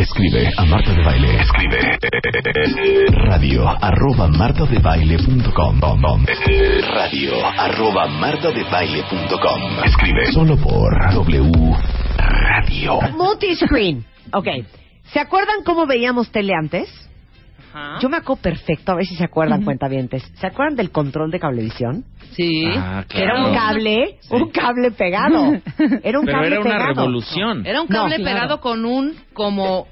[0.00, 1.42] Escribe a Marta de Baile.
[1.42, 1.78] Escribe
[3.28, 5.78] radio arroba martadebaile.com
[6.94, 11.52] radio arroba martadebaile.com Escribe solo por W
[12.16, 12.98] Radio.
[13.12, 14.06] Multiscreen.
[14.32, 14.48] Ok.
[15.12, 16.99] ¿Se acuerdan cómo veíamos tele antes?
[18.00, 20.22] Yo me acuerdo perfecto, a ver si se acuerdan, cuentavientes.
[20.34, 22.04] ¿Se acuerdan del control de cablevisión?
[22.32, 22.64] Sí.
[22.76, 25.52] Ah, Que Era un cable, un cable pegado.
[26.02, 26.94] Era un Pero cable era una pegado.
[26.94, 27.66] revolución.
[27.66, 28.34] Era un No, cable claro.
[28.34, 29.86] pegado con un como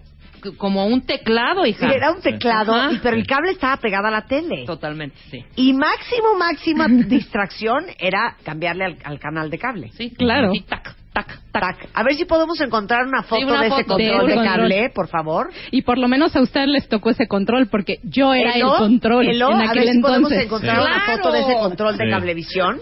[0.57, 1.91] como un teclado, Sí, hija.
[1.93, 4.65] Era un teclado, y- pero el cable estaba pegado a la tele.
[4.67, 5.45] Totalmente, sí.
[5.57, 9.91] Y máximo, máxima distracción era cambiarle al, al canal de cable.
[9.95, 10.51] Sí, Claro.
[10.55, 11.79] Y tac, tac, tac.
[11.81, 11.89] Tac.
[11.95, 14.91] A ver si podemos encontrar una foto una de ese control De cable, control.
[14.95, 15.51] por favor.
[15.71, 18.79] Y por lo menos a ustedes les tocó ese control porque yo era Elo, el
[18.79, 20.45] control Elo, en a aquel ver si podemos entonces.
[20.47, 21.23] encontrar una Claro.
[21.23, 22.11] foto de ese control de Sí.
[22.11, 22.79] cablevisión.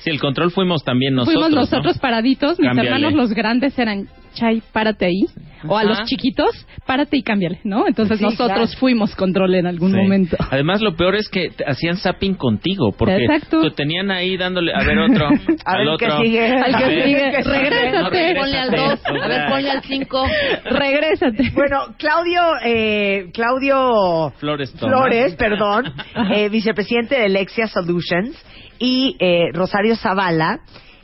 [0.00, 1.34] Sí, el control fuimos también nosotros.
[1.34, 1.60] Fuimos ¿no?
[1.60, 2.88] nosotros paraditos, mis Cámbiale.
[2.90, 5.24] hermanos los grandes eran Chay, párate ahí.
[5.68, 5.88] O a Ajá.
[5.88, 6.50] los chiquitos,
[6.86, 7.88] párate y cámbiale, ¿no?
[7.88, 8.78] Entonces Sí, nosotros claro.
[8.78, 9.96] fuimos control en algún Sí.
[9.96, 10.36] momento.
[10.50, 13.62] Además, lo peor es que te hacían zapping contigo, porque Exacto.
[13.62, 15.26] te tenían ahí dándole, a ver otro,
[15.64, 16.22] A al ver otro.
[16.22, 16.46] sigue.
[16.52, 17.30] Al que sigue.
[17.32, 17.58] que sigue.
[17.70, 18.34] Regrésate.
[18.34, 18.70] No, Ponle al.
[18.70, 20.26] 2, a ver, ponle al 5.
[20.64, 21.50] Regrésate.
[21.54, 24.72] Bueno, Claudio, eh, Claudio Flores.
[24.78, 25.84] Flores, perdón,
[26.34, 28.36] eh, vicepresidente de Lexia Solutions,
[28.78, 30.60] y eh, Rosario Zavala,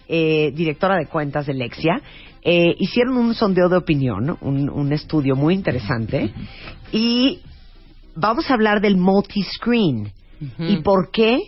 [0.09, 2.01] eh, directora de cuentas de Lexia,
[2.43, 6.33] eh, hicieron un sondeo de opinión, un, un estudio muy interesante,
[6.93, 7.41] y
[8.15, 10.13] vamos a hablar del multiscreen
[10.59, 11.39] y por qué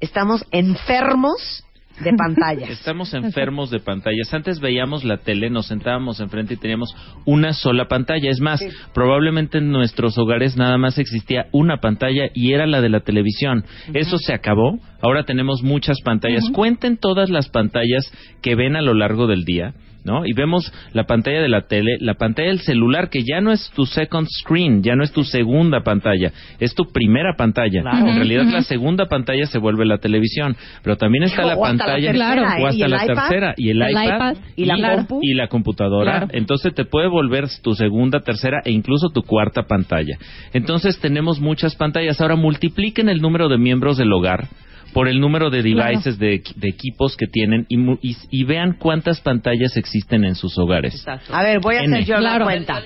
[0.00, 1.64] estamos enfermos
[2.00, 2.70] de pantallas.
[2.70, 4.32] Estamos enfermos de pantallas.
[4.34, 8.30] Antes veíamos la tele, nos sentábamos enfrente y teníamos una sola pantalla.
[8.30, 8.60] Es más,
[8.92, 13.64] probablemente en nuestros hogares nada más existía una pantalla y era la de la televisión.
[13.94, 14.78] Eso se acabó.
[15.00, 16.50] Ahora tenemos muchas pantallas.
[16.52, 18.10] Cuenten todas las pantallas
[18.42, 19.74] que ven a lo largo del día.
[20.06, 20.24] ¿No?
[20.24, 23.70] Y vemos la pantalla de la tele, la pantalla del celular, que ya no es
[23.74, 27.82] tu second screen, ya no es tu segunda pantalla, es tu primera pantalla.
[27.82, 28.06] Claro.
[28.08, 31.76] En realidad la segunda pantalla se vuelve la televisión, pero también está la O hasta
[31.76, 32.42] la pantalla tercera, Claro.
[32.42, 32.54] ¿eh?
[32.56, 33.14] o ¿Y hasta la iPad?
[33.14, 35.18] tercera y el, El iPad, iPad y la compu.
[35.22, 36.28] y la computadora Claro.
[36.32, 40.16] entonces te puede volver tu segunda tercera e incluso tu cuarta pantalla
[40.52, 44.46] entonces tenemos muchas pantallas ahora multipliquen el número de miembros del hogar
[44.92, 48.44] por el número de devices de, equi- de equipos que tienen y, mu- y- y
[48.44, 51.34] vean cuántas pantallas existen en sus hogares Exacto.
[51.34, 51.94] A ver, voy a N.
[51.96, 52.38] hacer yo Claro.
[52.40, 52.82] la cuenta.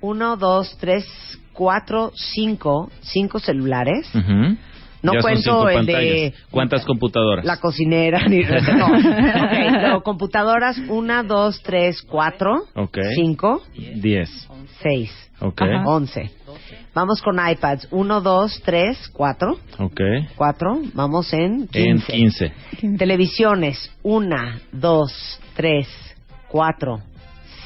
[0.00, 1.04] Uno, dos, tres,
[1.52, 4.10] cuatro, cinco, cinco celulares.
[4.14, 4.56] Ujú.
[5.02, 8.38] No Ya son cuento el de cuántas computadoras la cocinera ni
[8.78, 8.86] no.
[8.86, 12.98] Ok, luego, computadoras una, dos, tres, cuatro, Ok.
[13.14, 13.62] cinco,
[13.96, 14.48] diez
[14.82, 15.10] seis,
[15.40, 15.88] ok Ajá.
[15.88, 16.30] once.
[16.94, 20.00] Vamos con iPads uno, dos, tres, cuatro, ok
[20.36, 20.80] cuatro.
[20.94, 22.52] Vamos en en quince.
[22.80, 25.88] 15 Televisiones una, dos, tres,
[26.48, 27.00] cuatro,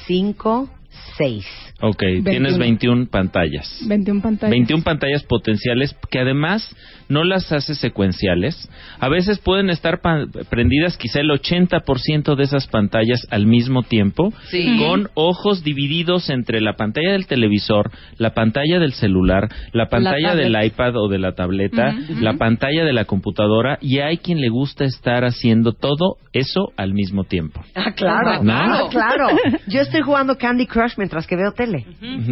[0.06, 0.68] cinco,
[1.16, 1.44] seis.
[1.80, 4.50] ok tienes 21 pantallas 21 pantallas.
[4.50, 6.74] 21 pantallas potenciales que además
[7.08, 8.68] no las hace secuenciales.
[9.00, 14.32] A veces pueden estar pa- prendidas quizá el 80% de esas pantallas al mismo tiempo,
[14.50, 14.76] Sí.
[14.78, 20.56] con ojos divididos entre la pantalla del televisor, la pantalla del celular, la pantalla del
[20.64, 24.84] iPad o de la tableta, la pantalla de la computadora, y hay quien le gusta
[24.84, 27.62] estar haciendo todo eso al mismo tiempo.
[27.74, 28.52] Ah, claro, ¿No?
[28.52, 29.28] ah, claro.
[29.68, 31.84] Yo estoy jugando Candy Crush mientras que veo tele,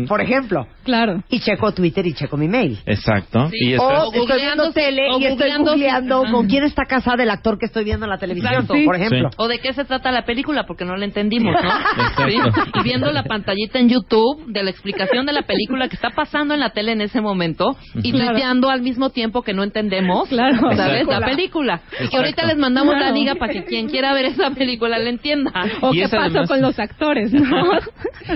[0.09, 1.23] por ejemplo, Claro.
[1.31, 2.79] y checo Twitter y checo mi mail.
[2.87, 3.49] Exacto.
[3.51, 3.71] Sí.
[3.71, 7.59] Y O estoy viendo tele o y estoy googleando- con quién está casado el actor
[7.59, 8.75] que estoy viendo en la televisión, Exacto.
[8.85, 9.31] por ejemplo.
[9.31, 9.37] Sí.
[9.39, 11.71] O de qué se trata la película, porque no la entendimos, ¿no?
[12.27, 12.37] Sí.
[12.81, 16.55] Y viendo la pantallita en YouTube de la explicación de la película que está pasando
[16.55, 18.31] en la tele en ese momento y Claro.
[18.33, 20.59] tuiteando al mismo tiempo que no entendemos, Claro.
[20.77, 21.03] ¿sabes?
[21.03, 21.21] Exacto.
[21.21, 21.75] La película.
[21.75, 22.11] Y Exacto.
[22.11, 25.53] que ahorita les mandamos la liga para que quien quiera ver esa película la entienda.
[25.81, 27.41] O Y qué además- con los actores, ¿no?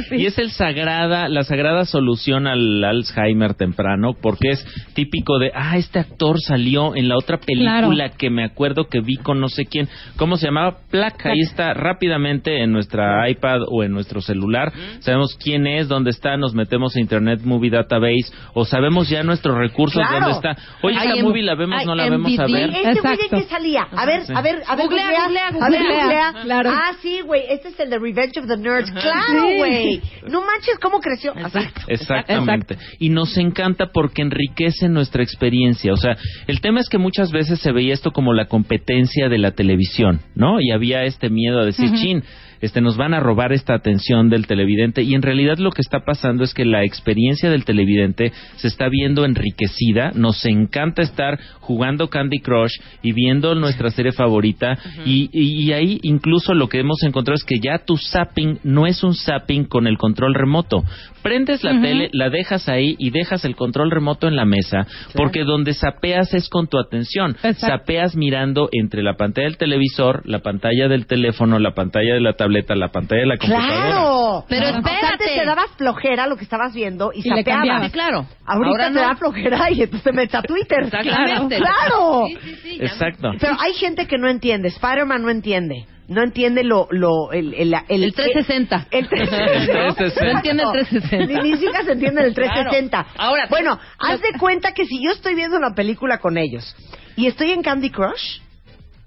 [0.09, 0.17] Sí.
[0.17, 4.65] Y es el sagrada, la sagrada solución al Alzheimer temprano, porque es
[4.95, 8.15] típico de, ah, este actor salió en la otra película Claro.
[8.19, 9.89] que me acuerdo que vi con no sé quién.
[10.17, 10.79] ¿Cómo se llamaba?
[10.91, 11.31] Placa.
[11.31, 14.73] Ahí está rápidamente en nuestra iPad o en nuestro celular.
[15.01, 19.57] Sabemos quién es, dónde está, nos metemos a Internet Movie Database o sabemos ya nuestros
[19.57, 20.33] recursos Claro.
[20.33, 20.63] dónde está.
[20.83, 22.71] Oye, esta movie la vemos, no la vemos a ver.
[22.71, 23.37] Este güey de Exacto.
[23.37, 23.83] qué salía.
[23.97, 24.33] A ver, Sí.
[24.35, 26.03] a ver, a ver, Googlea, googlea, googlea, a ver, googlea.
[26.31, 26.43] googlea.
[26.45, 26.71] Claro.
[26.73, 28.91] Ah, sí, güey, este es el de Revenge of the Nerds.
[28.93, 29.57] Claro, Sí.
[29.59, 30.03] güey.
[30.31, 31.33] No manches cómo creció.
[31.37, 31.81] Exacto.
[31.89, 32.77] Exactamente.
[32.99, 35.93] Y nos encanta porque enriquece nuestra experiencia.
[35.93, 36.08] O sea,
[36.47, 40.21] el tema es que muchas veces se veía esto como la competencia de la televisión,
[40.35, 40.61] ¿no?
[40.61, 42.23] Y había este miedo a decir, chin,
[42.61, 46.01] este, nos van a robar esta atención del televidente y en realidad lo que está
[46.01, 52.09] pasando es que la experiencia del televidente se está viendo enriquecida, nos encanta estar jugando
[52.09, 57.37] Candy Crush y viendo nuestra serie favorita y, y ahí incluso lo que hemos encontrado
[57.37, 60.85] es que ya tu zapping no es un zapping con el control remoto.
[61.23, 65.45] Prendes la tele, la dejas ahí y dejas el control remoto en la mesa, porque
[65.45, 67.33] donde zapeas es con tu atención.
[67.43, 67.67] Exacto.
[67.67, 72.35] Zapeas mirando entre la pantalla del televisor, la pantalla del teléfono, la pantalla de la
[72.49, 73.75] tableta, la pantalla de la computadora.
[73.77, 74.45] ¡Claro!
[74.49, 75.07] Pero O sea, espérate.
[75.13, 77.93] antes te daba flojera lo que estabas viendo y, Y le sapeabas.
[77.93, 78.27] claro.
[78.47, 79.01] Ahorita Ahora te no.
[79.01, 80.85] da flojera y entonces te metes a Twitter.
[80.85, 81.59] Exactamente.
[81.59, 82.25] ¡Claro!
[82.27, 83.31] Sí, sí, sí, Exacto.
[83.39, 84.69] Pero hay gente que no entiende.
[84.69, 85.87] Spider-Man no entiende.
[86.09, 86.89] No entiende lo...
[86.91, 88.87] lo el, el, el, El 360.
[88.91, 89.79] El 360.
[89.87, 90.25] El 360.
[90.25, 91.27] No entiende el 360.
[91.43, 92.89] Ni, ni siquiera se entiende el 360.
[93.05, 93.09] Claro.
[93.19, 96.75] Ahora, bueno, haz de cuenta que si yo estoy viendo una película con ellos
[97.17, 98.41] y estoy en Candy Crush,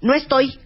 [0.00, 0.56] no estoy.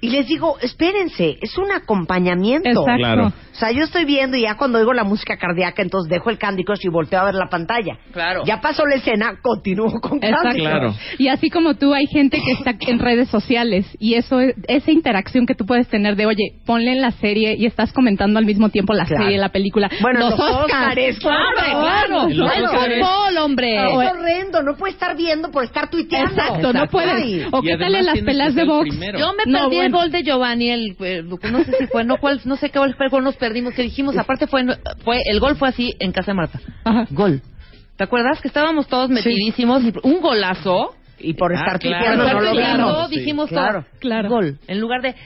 [0.00, 2.68] Y les digo, espérense, es un acompañamiento.
[2.68, 2.96] Exacto.
[2.98, 3.32] Claro.
[3.58, 6.38] O sea, yo estoy viendo y ya cuando oigo la música cardíaca, entonces dejo el
[6.38, 7.98] Candy Crush y volteo a ver la pantalla.
[8.12, 8.44] Claro.
[8.46, 10.42] Ya pasó la escena, continúo con Exacto.
[10.44, 10.70] Candy Crush.
[10.70, 10.94] Claro.
[11.18, 14.92] Y así como tú, hay gente que está en redes sociales y eso, es- esa
[14.92, 18.44] interacción que tú puedes tener de, oye, ponle en la serie y estás comentando al
[18.46, 19.24] mismo tiempo la Claro.
[19.24, 19.90] serie, la película.
[20.02, 20.64] Bueno, los Oscars.
[20.64, 22.28] Óscares, claro, Claro.
[22.28, 23.74] Los fútbol, hombre.
[23.74, 26.30] Es horrendo, no puedes estar viendo por estar tuiteando.
[26.30, 27.12] Exacto, no puedes.
[27.12, 27.46] Ay.
[27.50, 28.88] O qué tal en las que de box.
[28.90, 29.18] primero.
[29.18, 32.18] Yo me No, perdí el gol de Giovanni, el, eh, no sé si fue, no
[32.18, 34.62] cuál, no sé qué gol fue, nos perdimos, que dijimos, aparte fue,
[35.04, 36.60] fue, el gol fue así en casa de Marta.
[36.84, 37.06] Ajá.
[37.10, 37.40] Gol.
[37.96, 39.82] ¿Te acuerdas que estábamos todos metidísimos?
[39.82, 40.94] y Un golazo.
[41.20, 42.16] Y por Ah, estar claro.
[42.16, 43.10] no Aparte, lo claro, vimos.
[43.10, 43.82] dijimos Claro.
[43.82, 43.98] todo.
[44.00, 44.28] Claro.
[44.28, 44.58] Gol.
[44.68, 45.16] En lugar de.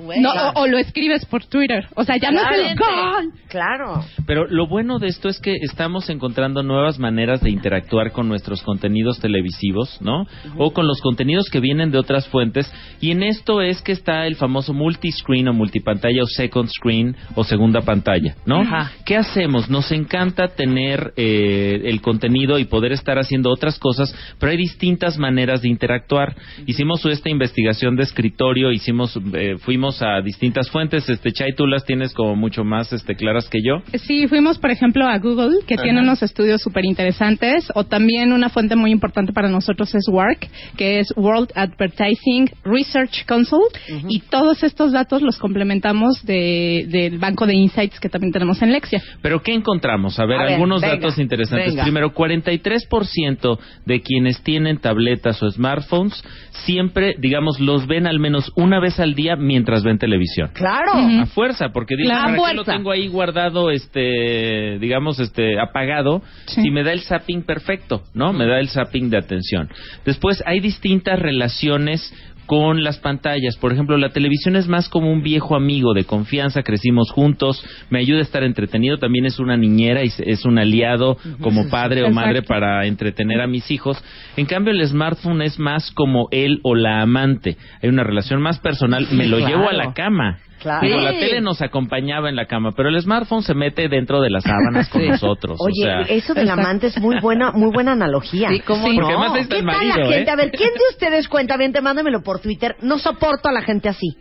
[0.00, 0.20] Güey.
[0.20, 1.86] No, o, o lo escribes por Twitter.
[1.94, 3.32] O sea, ya no es el gol.
[3.48, 4.04] Claro.
[4.26, 8.62] Pero lo bueno de esto es que estamos encontrando nuevas maneras de interactuar con nuestros
[8.62, 10.26] contenidos televisivos, ¿no?
[10.56, 12.72] O con los contenidos que vienen de otras fuentes.
[13.00, 17.44] Y en esto es que está el famoso multiscreen o multipantalla o second screen o
[17.44, 18.60] segunda pantalla, ¿no?
[18.60, 18.92] Ajá.
[19.04, 19.68] ¿Qué hacemos?
[19.68, 25.18] Nos encanta tener eh, el contenido y poder estar haciendo otras cosas, pero hay distintas
[25.18, 26.34] maneras de interactuar.
[26.66, 29.01] Hicimos esta investigación de escritorio, hicimos,
[29.34, 31.08] eh, fuimos a distintas fuentes.
[31.08, 33.82] Este Chay, tú las tienes como mucho más este, claras que yo.
[33.98, 38.48] Sí, fuimos, por ejemplo, a Google, que tiene unos estudios súper interesantes, o también una
[38.48, 43.60] fuente muy importante para nosotros es WARC, que es World Advertising Research Council,
[44.08, 48.72] y todos estos datos los complementamos de- del banco de insights que también tenemos en
[48.72, 49.02] Lexia.
[49.22, 50.18] Pero ¿qué encontramos?
[50.18, 51.68] A ver, A ver, algunos venga, datos interesantes.
[51.70, 51.82] venga.
[51.84, 56.22] Primero, 43% de quienes tienen tabletas o smartphones
[56.64, 60.50] siempre, digamos, los ven al menos una vez al día mientras ven televisión.
[60.52, 60.92] Claro.
[60.94, 62.36] A fuerza, porque dicen, Claro.
[62.36, 66.22] ¿para qué lo tengo ahí guardado, este, digamos, este, apagado?
[66.46, 66.62] Sí.
[66.62, 68.32] Si me da el zapping perfecto, ¿no?
[68.32, 69.68] Me da el zapping de atención.
[70.04, 72.12] Después, hay distintas relaciones
[72.46, 73.56] con las pantallas.
[73.56, 77.98] Por ejemplo, la televisión es más como un viejo amigo de confianza, crecimos juntos, me
[77.98, 82.10] ayuda a estar entretenido, también es una niñera y es un aliado como padre o
[82.10, 84.02] madre para entretener a mis hijos.
[84.36, 87.56] En cambio, el smartphone es más como él o la amante.
[87.82, 89.56] Hay una relación más personal, me lo claro.
[89.56, 90.38] llevo a la cama.
[90.62, 90.86] Claro.
[90.86, 94.30] Digo, la tele nos acompañaba en la cama, pero el smartphone se mete dentro de
[94.30, 95.08] las sábanas con Sí.
[95.08, 95.58] nosotros.
[95.60, 98.48] o Oye, sea, eso del amante es muy buena, muy buena analogía.
[98.48, 98.96] Sí, ¿cómo Sí.
[98.96, 99.02] no?
[99.02, 100.30] Porque además está ¿Qué el tal marido, la gente?
[100.30, 100.32] ¿eh?
[100.32, 101.56] A ver, ¿quién de ustedes cuenta?
[101.56, 102.76] Bien, te mándamelo por Twitter.
[102.80, 104.16] No soporto a la gente así.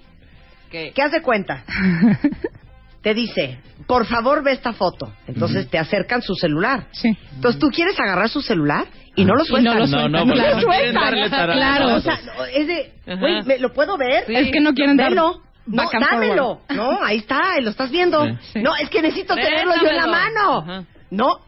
[0.71, 0.91] ¿Qué?
[0.95, 1.63] ¿Qué hace cuenta?
[3.01, 3.57] Te dice,
[3.87, 5.11] por favor ve esta foto.
[5.27, 6.85] Entonces te acercan su celular.
[6.91, 7.09] Sí.
[7.33, 8.85] Entonces tú quieres agarrar su celular
[9.15, 9.73] y no lo sueltan.
[9.79, 10.57] no lo no, no, claro.
[10.61, 11.29] no quieren Sueltan.
[11.51, 11.95] Claro.
[11.95, 12.19] O sea,
[12.53, 14.25] es de, güey, ¿me ¿lo puedo ver?
[14.27, 14.35] Sí.
[14.35, 15.41] Es que no quieren dar Velo.
[15.65, 16.61] No, dámelo.
[16.69, 18.25] No, ahí está, lo estás viendo.
[18.25, 18.33] Sí.
[18.53, 18.59] Sí.
[18.61, 20.57] No, es que necesito tenerlo yo en la mano.
[20.59, 20.83] Ajá.
[21.11, 21.39] No,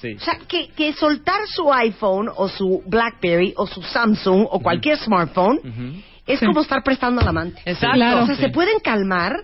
[0.00, 0.14] sí.
[0.14, 4.96] o sea, que, que soltar su iPhone o su BlackBerry o su Samsung o cualquier
[4.98, 6.46] smartphone es Sí.
[6.46, 7.60] como estar prestando al amante.
[7.64, 7.94] Exacto.
[7.96, 8.22] Claro.
[8.22, 8.42] O sea, Sí.
[8.42, 9.34] se pueden calmar,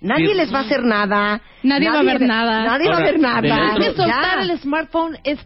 [0.00, 1.42] nadie les va a hacer nada.
[1.62, 2.64] Nadie va a ver nada.
[2.64, 3.74] Nadie va a ver nada.
[3.94, 4.42] soltar Ya.
[4.52, 5.38] el smartphone es...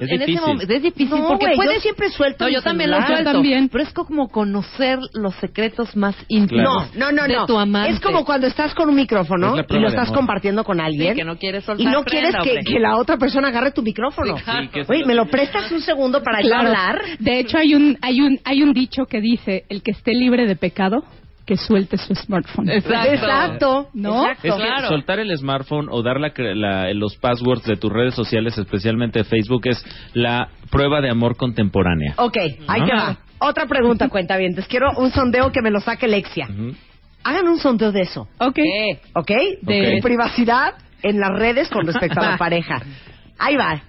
[0.00, 0.40] Es en ese difícil.
[0.40, 3.32] momento es difícil No, porque güey, puedes yo siempre suelto no yo también lo suelto
[3.32, 3.68] También.
[3.68, 7.46] pero es como conocer los secretos más íntimos No, no, no, de no.
[7.46, 10.80] tu amante Es como cuando estás con un micrófono Es y lo estás compartiendo con
[10.80, 13.70] alguien Sí, que no quieres y no prenda, quieres que, que la otra persona agarre
[13.72, 14.36] tu micrófono.
[14.38, 17.00] Sí, Oye, ¿me lo prestas un segundo para yo hablar?
[17.18, 20.46] De hecho, hay un, hay un, hay un dicho que dice, el que esté libre
[20.46, 21.04] de pecado,
[21.46, 22.70] que suelte su smartphone.
[22.70, 23.10] Exacto.
[23.12, 23.88] Exacto.
[23.92, 24.22] ¿No?
[24.22, 24.48] Exacto.
[24.48, 24.88] Es que Claro.
[24.88, 29.24] soltar el smartphone o dar la cre- la- los passwords de tus redes sociales, especialmente
[29.24, 29.84] Facebook, es
[30.14, 32.14] la prueba de amor contemporánea.
[32.16, 32.36] Ok,
[32.66, 33.18] ahí te va.
[33.40, 34.54] Otra pregunta, cuenta bien.
[34.68, 36.48] Quiero un sondeo que me lo saque Lexia.
[37.24, 38.58] Hagan un sondeo de eso, Ok.
[39.14, 39.30] ¿ok?
[39.62, 42.80] De- De privacidad en las redes con respecto a la pareja.
[43.38, 43.82] Ahí va.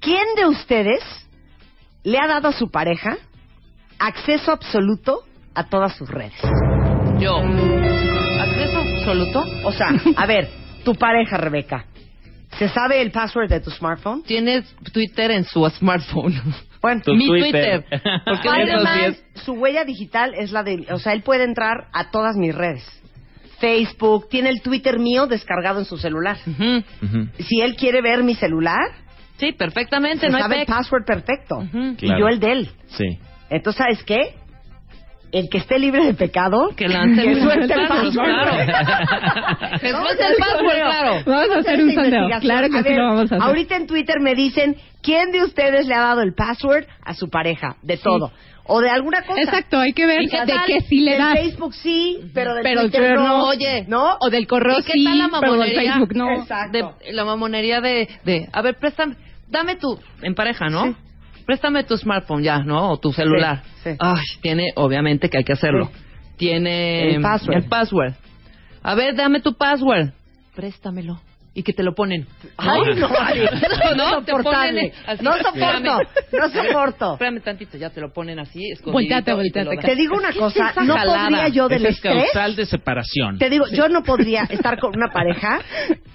[0.00, 1.00] ¿Quién de ustedes
[2.04, 3.16] le ha dado a su pareja
[3.98, 5.20] acceso absoluto
[5.54, 6.32] a todas sus redes?
[7.22, 7.36] Yo
[8.40, 9.44] acceso absoluto.
[9.64, 10.48] O sea, a ver,
[10.84, 11.86] tu pareja, Rebeca,
[12.58, 14.22] ¿se sabe el password de tu smartphone?
[14.24, 16.34] Tienes Twitter en su smartphone.
[16.82, 17.84] Bueno, Tu Mi Twitter.
[17.88, 18.02] Twitter.
[18.24, 20.84] Porque es- su huella digital es la de...
[20.90, 22.84] O sea, él puede entrar a todas mis redes.
[23.60, 26.38] Facebook, tiene el Twitter mío descargado en su celular.
[26.44, 26.82] Ujú.
[27.02, 27.28] Ujú.
[27.38, 28.80] Si él quiere ver mi celular,
[29.36, 30.74] Sí, perfectamente, se no hay sabe el pec.
[30.74, 31.58] password perfecto.
[31.58, 31.78] Ujú.
[31.92, 32.18] Y Claro.
[32.20, 32.68] yo el de él.
[32.88, 33.18] Sí.
[33.50, 34.34] Entonces, ¿sabes qué?
[35.32, 38.52] El que esté libre de pecado, Que lance que el suelte el password, claro.
[39.80, 41.22] Que suelte el password, claro.
[41.24, 42.40] Vamos a hacer un sondeo.
[42.40, 43.48] Claro que A sí ver, lo vamos a hacer.
[43.48, 47.30] Ahorita en Twitter me dicen quién de ustedes le ha dado el password a su
[47.30, 48.30] pareja, de todo.
[48.64, 49.40] O de alguna cosa.
[49.40, 51.38] Exacto, hay que ver ¿Y qué de qué sí le Del das.
[51.40, 53.26] Facebook sí, pero del Pero Twitter no.
[53.38, 53.44] no.
[53.46, 54.16] Oye, ¿No?
[54.20, 55.74] O del correo ¿Y qué sí, tal la pero del?
[55.74, 56.30] Facebook no.
[56.40, 56.96] Exacto.
[57.04, 59.16] De, la mamonería de, de, a ver, préstame,
[59.48, 60.84] dame tu, en pareja, ¿no?
[60.84, 60.96] Sí.
[61.52, 62.92] Préstame tu smartphone ya, ¿no?
[62.92, 63.62] O tu celular.
[63.84, 63.96] Sí, sí.
[64.00, 65.90] Ay, tiene, obviamente que hay que hacerlo.
[65.92, 66.00] Sí.
[66.38, 67.56] Tiene El password.
[67.58, 68.12] el password.
[68.82, 70.12] A ver, dame tu password.
[70.56, 71.20] Préstamelo.
[71.54, 72.26] Y que te lo ponen.
[72.56, 73.40] Ay, no, Ari.
[73.96, 74.42] no, te Insoportable.
[74.42, 75.22] ponen así.
[75.22, 75.98] No soporto,
[76.32, 77.12] no soporto.
[77.12, 78.72] Espérame tantito, ya te lo ponen así.
[78.86, 79.76] Volteate, volteate.
[79.76, 82.30] Te digo una cosa, no podría yo del es estrés.
[82.32, 83.36] causal de separación.
[83.36, 85.60] Te digo, yo no podría estar con una pareja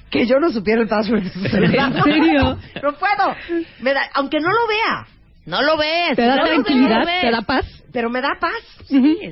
[0.10, 1.92] que yo no supiera el password de su celular.
[1.96, 2.58] ¿En serio?
[2.82, 3.64] No puedo.
[3.82, 5.06] Me da, aunque no lo vea,
[5.48, 6.16] No lo ves.
[6.16, 7.06] ¿Te da no tranquilidad?
[7.06, 7.22] ves.
[7.22, 7.66] ¿Te da paz?
[7.98, 8.52] Pero me da paz.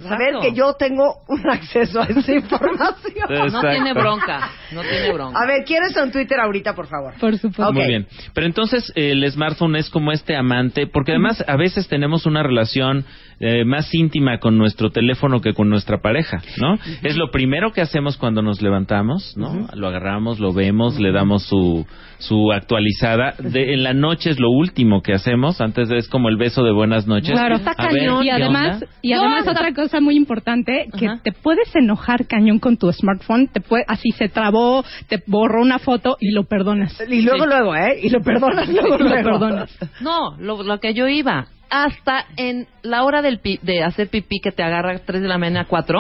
[0.02, 3.28] Saber que yo tengo un acceso a esa información.
[3.52, 4.50] No tiene bronca.
[4.72, 5.40] No tiene bronca.
[5.40, 7.14] A ver, ¿quiénes son Twitter ahorita, por favor?
[7.20, 7.72] Por supuesto.
[7.72, 8.08] Muy bien.
[8.34, 13.06] Pero entonces el smartphone es como este amante, porque además a veces tenemos una relación
[13.40, 16.80] eh, más íntima con nuestro teléfono que con nuestra pareja, ¿no?
[17.04, 19.68] Es lo primero que hacemos cuando nos levantamos, ¿no?
[19.76, 21.86] Lo agarramos, lo vemos, le damos su
[22.18, 23.36] su actualizada.
[23.40, 26.72] De, en la noche es lo último que hacemos, antes es como el beso de
[26.72, 27.32] buenas noches.
[27.32, 28.24] Claro, Está A ver, cañón.
[28.24, 28.88] y ¿qué además, onda?
[29.02, 31.20] y además otra cosa muy importante, que Ajá.
[31.24, 35.80] te puedes enojar cañón con tu smartphone, te puede, así se trabó, te borró una
[35.80, 37.00] foto y lo perdonas.
[37.08, 37.50] Y luego, Sí.
[37.50, 38.00] luego, ¿eh?
[38.04, 39.24] Y lo perdonas luego, Y lo luego.
[39.40, 39.78] perdonas.
[40.02, 41.48] No, lo, lo que yo iba.
[41.70, 45.28] Hasta en la hora del pi- de hacer pipí que te agarra a 3 de
[45.28, 46.00] la mañana, 4.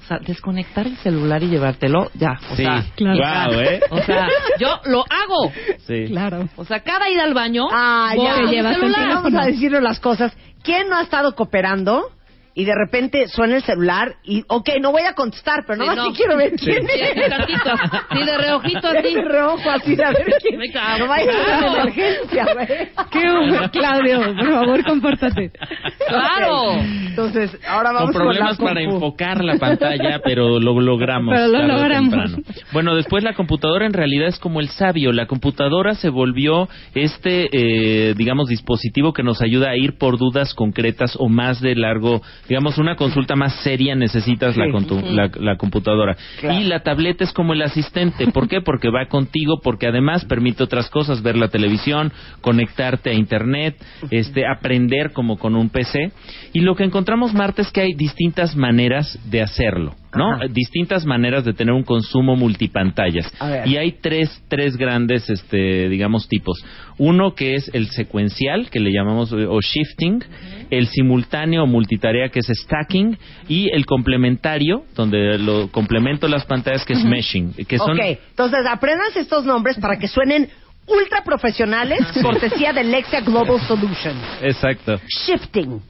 [0.00, 2.38] O sea, desconectar el celular y llevártelo, ya.
[2.50, 3.18] O Sí, sea, claro.
[3.18, 3.80] Guau, ¿eh?
[3.90, 4.28] o sea,
[4.58, 5.52] yo lo hago.
[5.86, 6.06] Sí.
[6.08, 6.48] Claro.
[6.56, 7.66] O sea, cada ida al baño.
[7.70, 8.36] Ah, ya.
[8.40, 9.08] el llevas el celular.
[9.22, 10.32] Vamos a decirle las cosas.
[10.62, 12.08] ¿Quién no ha estado cooperando
[12.54, 16.04] y de repente suena el celular y, ok, no voy a contestar, pero Sí, no
[16.06, 17.28] sí quiero ver quién Sí, así es.
[17.30, 17.70] tantito.
[18.12, 19.14] Sí, de reojito así.
[19.14, 20.98] De reojo, así de a ver quién Me cago.
[21.00, 21.70] No vaya a ser Claro.
[21.72, 22.66] una emergencia, güey.
[23.12, 25.50] Qué bueno, Claudio, por favor, compórtate.
[26.08, 26.62] Claro.
[26.72, 26.82] Ok.
[27.10, 31.34] Entonces, ahora con vamos con, problemas la para enfocar la pantalla, pero lo logramos.
[31.34, 32.10] Pero lo logramos.
[32.10, 32.38] temprano.
[32.72, 35.12] Bueno, después la computadora en realidad es como el sabio.
[35.12, 40.54] La computadora se volvió este, eh, digamos, dispositivo que nos ayuda a ir por dudas
[40.54, 46.16] concretas o más de largo, digamos, una consulta más seria necesitas la, la, la computadora.
[46.40, 46.58] Claro.
[46.58, 48.26] Y la tableta es como el asistente.
[48.32, 48.60] ¿Por qué?
[48.60, 53.76] Porque va contigo, porque además permite otras cosas, ver la televisión, conectarte a internet,
[54.10, 56.10] este, aprender como con un PC.
[56.52, 60.34] Y lo que encontramos, Marta, es que hay distintas maneras de hacerlo, ¿no?
[60.34, 60.46] Ajá.
[60.48, 63.32] Distintas maneras de tener un consumo multipantallas.
[63.66, 66.64] Y hay tres, tres grandes, este, digamos, tipos.
[66.98, 70.22] Uno que es el secuencial, que le llamamos, eh, o shifting,
[70.70, 73.16] el simultáneo o multitarea, que es stacking,
[73.48, 77.92] y el complementario, donde lo complemento las pantallas, que es meshing, que son...
[77.92, 80.48] Ok, entonces apréndanse estos nombres para que suenen
[80.86, 84.18] ultra profesionales, cortesía de Lexia Global Solutions.
[84.42, 85.00] Exacto.
[85.06, 85.80] Shifting.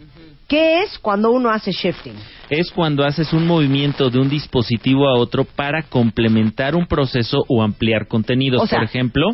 [0.51, 2.15] ¿Qué es cuando uno hace shifting?
[2.51, 7.63] es cuando haces un movimiento de un dispositivo a otro para complementar un proceso o
[7.63, 8.61] ampliar contenidos.
[8.63, 9.29] O sea- Por ejemplo,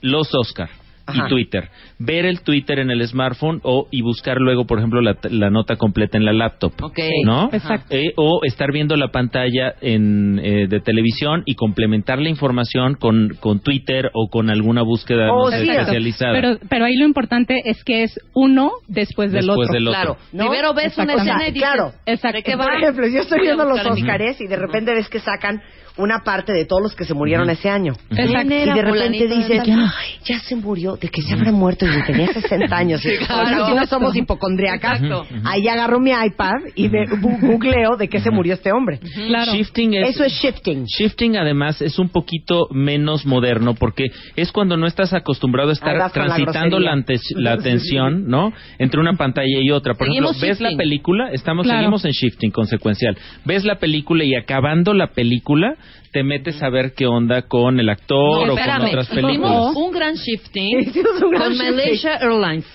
[0.00, 0.70] los Oscar
[1.04, 1.26] Ajá.
[1.26, 1.68] y Twitter.
[2.04, 5.76] Ver el Twitter en el smartphone o y buscar luego, por ejemplo, la, la nota
[5.76, 6.72] completa en la laptop.
[6.82, 6.98] Ok.
[7.24, 7.48] ¿No?
[7.52, 7.94] Exacto.
[7.94, 13.30] Eh, o estar viendo la pantalla en, eh, de televisión y complementar la información con,
[13.40, 16.32] con Twitter o con alguna búsqueda Oh, no sé, sí, especializada.
[16.32, 19.74] Pero, pero ahí lo importante es que es uno después del Después otro.
[19.74, 20.00] del otro.
[20.00, 20.16] Claro.
[20.32, 20.44] ¿No?
[20.50, 21.92] Primero ves una O sea, escena y dices, claro.
[22.06, 22.36] Exacto.
[22.36, 22.64] ¿de qué va?
[22.64, 25.62] Por ejemplo, yo estoy viendo los Óscares y de repente ves que sacan
[25.96, 27.92] una parte de todos los que se murieron ese año.
[28.10, 28.52] Exacto.
[28.54, 32.26] Y de repente dices, ay, ya se murió, de que se habrá muerto y tenía
[32.32, 33.00] 60 años.
[33.26, 33.44] claro.
[33.44, 35.26] O sea, si no somos hipocondriacas, Exacto.
[35.44, 38.98] ahí agarro mi iPad y me bu- googleo de qué se murió este hombre.
[39.26, 39.52] Claro.
[39.52, 40.84] Shifting es, Eso es shifting.
[40.86, 46.10] Shifting además es un poquito menos moderno porque es cuando no estás acostumbrado a estar
[46.12, 48.52] transitando la, ante- la atención, ¿no?
[48.78, 49.94] Entre una pantalla y otra.
[49.94, 51.78] Por Seguimos ejemplo, ves la película, estamos Claro.
[51.80, 53.16] seguimos en shifting consecuencial.
[53.44, 55.74] Ves la película y acabando la película
[56.12, 59.74] te metes a ver qué onda con el actor No, o con otras Hicimos películas.
[59.74, 61.73] un gran shifting Hicimos un gran con shifting.
[61.76, 62.66] Malaysia Airlines.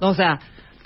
[0.00, 0.38] O sea,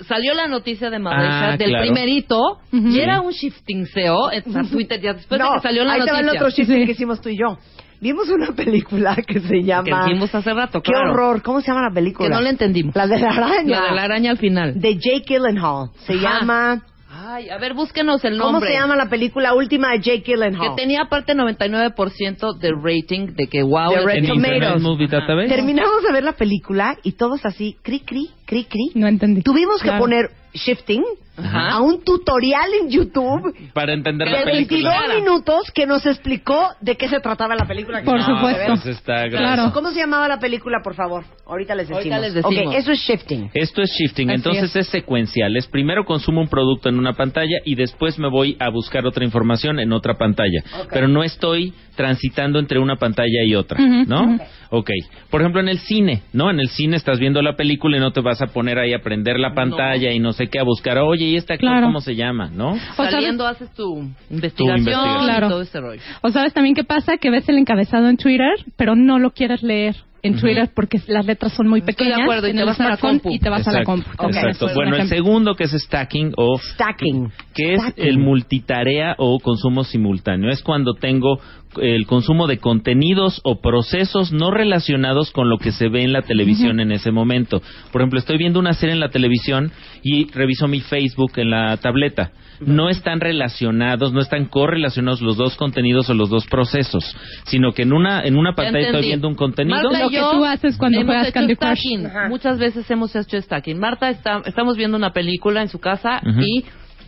[0.07, 1.85] salió la noticia de Madesha Ah, del claro.
[1.85, 2.39] primerito
[2.71, 2.87] Ujú.
[2.87, 6.11] y era un shifting SEO en Twitter ya después de que salió la ahí te
[6.11, 6.47] va el noticia.
[6.47, 6.65] otro Sí.
[6.85, 7.57] que hicimos tú y yo.
[8.01, 10.05] Vimos una película que se que llama...
[10.05, 11.11] dijimos hace rato, ¡Qué claro.
[11.13, 11.41] horror!
[11.41, 12.27] ¿Cómo se llama la película?
[12.27, 12.93] Que no la entendimos.
[12.95, 13.79] La de la araña.
[13.79, 14.77] La de la araña al final.
[14.79, 15.89] De Jake Gyllenhaal.
[16.05, 16.21] Se Ajá.
[16.39, 16.81] llama...
[17.25, 18.71] Ay, a ver, búsquenos el ¿Cómo nombre.
[18.71, 20.75] se llama la película última de Jake Que Gyllenhaal?
[20.75, 23.91] tenía aparte 99% de rating de que wow.
[23.91, 24.81] De Red Tomatoes.
[24.81, 25.07] Movie.
[25.07, 25.47] Database.
[25.47, 28.91] Terminamos de ver la película y todos así, cri, cri, cri, cri.
[28.95, 29.41] No entendí.
[29.41, 30.01] Tuvimos que Claro.
[30.03, 31.03] poner shifting
[31.35, 31.71] Ajá.
[31.71, 35.15] a un tutorial en YouTube Para entender de la 22 película.
[35.19, 37.99] minutos que nos explicó de qué se trataba la película.
[38.01, 38.63] que Por de supuesto.
[38.67, 39.71] Pues está Claro.
[39.73, 41.23] ¿Cómo se llamaba la película, por favor?
[41.47, 41.99] Ahorita les decimos.
[41.99, 42.67] Ahorita les decimos.
[42.67, 43.49] Ok, eso es shifting.
[43.53, 44.87] Esto es shifting, Así entonces es.
[44.87, 45.55] secuencial.
[45.57, 49.23] Es primero consumo un producto en una pantalla y después me voy a buscar otra
[49.25, 50.61] información en otra pantalla.
[50.83, 50.89] Ok.
[50.93, 54.23] Pero no estoy transitando entre una pantalla y otra, ¿no?
[54.23, 54.39] ujú.
[54.71, 54.89] Ok.
[55.29, 56.49] Por ejemplo, en el cine, ¿no?
[56.49, 58.99] En el cine estás viendo la película y no te vas a poner ahí a
[59.03, 60.97] prender la pantalla y no sé qué a buscar.
[60.97, 61.85] Oye, ¿y actor Claro.
[61.87, 62.71] cómo se llama, no?
[62.71, 63.99] O sabes- Saliendo haces tu
[64.31, 65.45] investigación, investigación.
[65.45, 66.01] y todo ese rollo.
[66.21, 69.61] O sabes también qué pasa, que ves el encabezado en Twitter, pero no lo quieres
[69.61, 72.79] leer en Twitter porque las letras son muy Estoy de pequeñas acuerdo, y te vas
[72.79, 73.29] a la compu.
[73.31, 74.17] y te vas a la Exacto, compu.
[74.17, 74.73] También Exacto.
[74.75, 77.29] Bueno, el segundo que es stacking o Stacking.
[77.53, 78.05] que es Stacking.
[78.07, 80.49] el multitarea o consumo simultáneo.
[80.49, 81.39] Es cuando tengo
[81.81, 86.21] el consumo de contenidos o procesos no relacionados con lo que se ve en la
[86.21, 87.61] televisión en ese momento.
[87.91, 89.71] Por ejemplo, estoy viendo una serie en la televisión
[90.03, 92.31] y reviso mi Facebook en la tableta.
[92.59, 97.83] No están relacionados, no están correlacionados los dos contenidos o los dos procesos, sino que
[97.83, 99.91] en una en una pantalla estoy viendo un contenido.
[99.91, 101.83] Marta Lo que tú haces cuando juegas Candy Crush.
[102.29, 103.79] Muchas veces hemos hecho stacking.
[103.79, 106.65] Marta está, estamos viendo una película en su casa y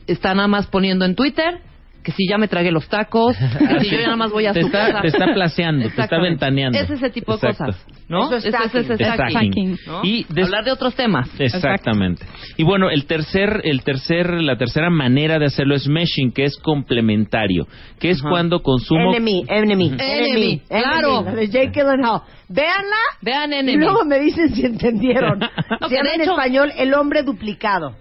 [0.07, 1.61] está nada más poniendo en Twitter
[2.05, 4.53] que si ya me tragué los tacos, que si yo ya nada más voy a
[4.53, 5.01] Te su está- casa.
[5.01, 6.77] te está placeando, te está ventaneando.
[6.77, 7.65] Es ese tipo de Exacto.
[7.73, 8.25] cosas, ¿no?
[8.25, 8.91] Eso es stacking.
[8.91, 9.77] es stacking.
[9.87, 10.01] ¿no?
[10.03, 11.27] Y Hablar de otros temas.
[11.39, 12.23] Exactamente.
[12.57, 16.57] Y bueno, el tercer, el tercer, la tercera manera de hacerlo es meshing, que es
[16.57, 17.67] complementario,
[17.99, 18.29] que es Ajá.
[18.29, 21.23] cuando consumo Enemy, enemy, Enemy, enemy, claro.
[21.23, 22.21] La de Jake Gyllenhaal.
[22.47, 23.77] Véanla Vean y Enemy.
[23.83, 25.39] luego me dicen si entendieron.
[25.81, 27.95] No, Se llama de en hecho- español El hombre duplicado.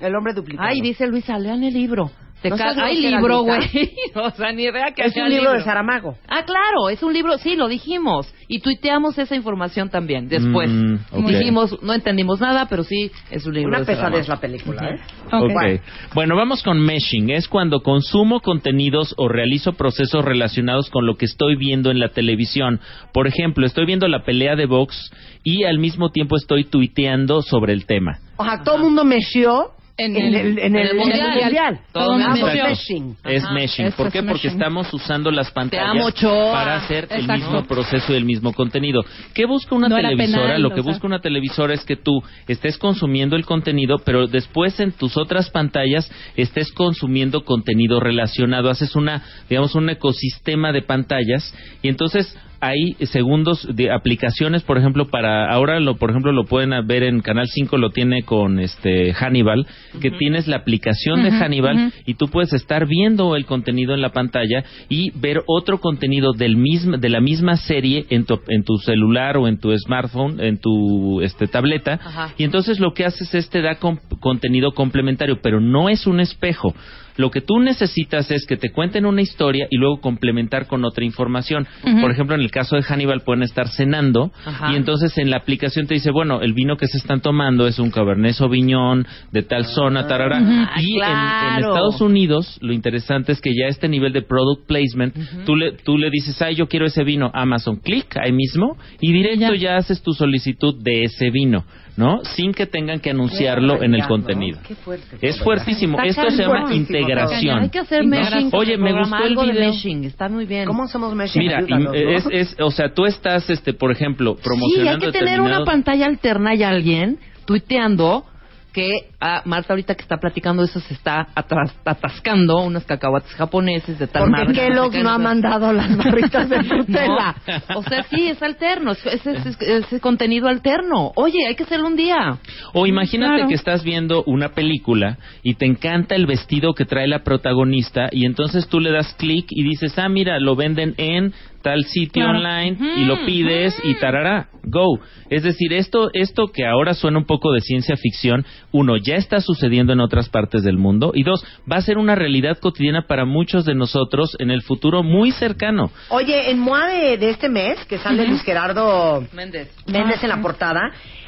[0.00, 0.66] El hombre duplicado.
[0.68, 2.10] Ay, dice Luisa, lean el libro.
[2.42, 3.92] No Hay libro, güey.
[4.14, 6.16] o sea, ni idea que es haya un libro de Saramago.
[6.26, 8.32] Ah, claro, es un libro, sí, lo dijimos.
[8.48, 10.70] Y tuiteamos esa información también después.
[10.70, 11.26] Mm.
[11.26, 14.28] Dijimos, no entendimos nada, pero sí, es un libro Una de pesadez Saramago.
[14.28, 15.00] la película, ¿eh?
[15.30, 15.50] Ok.
[15.50, 16.14] Ok.
[16.14, 17.30] Bueno, vamos con meshing.
[17.30, 22.08] Es cuando consumo contenidos o realizo procesos relacionados con lo que estoy viendo en la
[22.08, 22.80] televisión.
[23.12, 25.12] Por ejemplo, estoy viendo la pelea de box
[25.44, 28.18] y al mismo tiempo estoy tuiteando sobre el tema.
[28.36, 29.72] O sea, todo el mundo meció
[30.04, 31.80] En en, el- el, en el, en el mundial.
[31.92, 33.16] Todo Todo meshing.
[33.24, 33.92] Es meshing.
[33.92, 34.22] ¿Por es qué?
[34.22, 34.50] Porque meshing.
[34.52, 39.02] estamos usando las pantallas amo, para hacer el mismo proceso y el mismo contenido.
[39.34, 40.42] ¿Qué busca una No televisora?
[40.44, 40.92] penal, Lo o que sea.
[40.92, 45.50] busca una televisora es que tú estés consumiendo el contenido, pero después en tus otras
[45.50, 48.70] pantallas estés consumiendo contenido relacionado.
[48.70, 55.06] Haces una, digamos, un ecosistema de pantallas y entonces hay segundos de aplicaciones, por ejemplo,
[55.08, 59.12] para ahora lo por ejemplo lo pueden ver en Canal 5 lo tiene con este
[59.14, 59.66] Hannibal,
[60.00, 64.10] que tienes la aplicación de Hannibal y tú puedes estar viendo el contenido en la
[64.12, 68.76] pantalla y ver otro contenido del mismo de la misma serie en tu, en tu
[68.78, 72.34] celular o en tu smartphone, en tu este tableta Ajá.
[72.36, 76.20] y entonces lo que haces es te da com- contenido complementario, pero no es un
[76.20, 76.74] espejo.
[77.16, 81.04] Lo que tú necesitas es que te cuenten una historia y luego complementar con otra
[81.04, 81.66] información.
[82.00, 84.72] Por ejemplo, en el caso de Hannibal pueden estar cenando Ajá.
[84.72, 87.78] y entonces en la aplicación te dice, bueno, el vino que se están tomando es
[87.78, 90.40] un Cabernet Sauvignon de tal zona, tarara.
[90.80, 91.64] Y en-.
[91.70, 95.98] Estados Unidos lo interesante es que ya este nivel de product placement, tú, le, tú
[95.98, 99.54] le dices, ay, yo quiero ese vino, Amazon, clic ahí mismo y directo Ya.
[99.54, 101.64] ya haces tu solicitud de ese vino,
[101.96, 102.20] ¿no?
[102.24, 104.58] Sin que tengan que anunciarlo en el contenido.
[104.66, 105.16] Qué fuerte.
[105.20, 106.00] Es fuertísimo.
[106.02, 107.58] Esto se llama fuertísimo, integración.
[107.58, 108.50] Hay que hacer meshing.
[108.52, 109.70] Oye, me gustó el algo de video.
[109.70, 110.66] meshing, está muy bien.
[110.66, 111.42] ¿Cómo hacemos meshing?
[111.42, 112.10] Mira, y- Ayúdanos, ¿no?
[112.10, 115.64] es, es, o sea, tú estás, este, por ejemplo, Sí, hay promocionando que tener una
[115.64, 118.24] pantalla alterna y alguien tuiteando
[118.72, 123.98] que ah, Marta ahorita que está platicando eso se está atras- atascando unos cacahuates japoneses
[123.98, 127.34] de tal Porque qué, no ha mandado las barritas de Nutella.
[127.68, 127.78] No.
[127.78, 131.12] O sea, sí, es alterno, es, es, es- es- es contenido alterno.
[131.16, 132.38] Oye, hay que hacerlo un día.
[132.72, 133.48] O imagínate Claro.
[133.48, 138.24] que estás viendo una película y te encanta el vestido que trae la protagonista y
[138.26, 142.38] entonces tú le das clic y dices, ah, mira, lo venden en tal sitio Claro.
[142.38, 144.98] online y lo pides y tarará, go.
[145.28, 149.40] Es decir, esto, esto que ahora suena un poco de ciencia ficción, uno, ya está
[149.40, 153.24] sucediendo en otras partes del mundo y dos, va a ser una realidad cotidiana para
[153.24, 155.90] muchos de nosotros en el futuro muy cercano.
[156.08, 159.70] Oye, en MOA de, de este mes, que sale Luis Gerardo Méndez.
[159.86, 160.80] Méndez en la portada,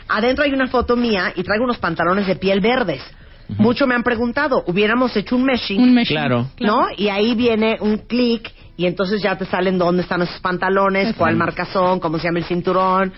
[0.09, 3.03] adentro hay una foto mía y traigo unos pantalones de piel verdes.
[3.59, 6.17] Mucho me han preguntado, hubiéramos hecho un meshing, Un meshing.
[6.17, 6.47] Claro.
[6.59, 6.87] ¿no?
[6.97, 11.19] Y ahí viene un clic y entonces ya te salen dónde están esos pantalones, Exacto.
[11.19, 13.13] cuál marca son, cómo se llama el cinturón,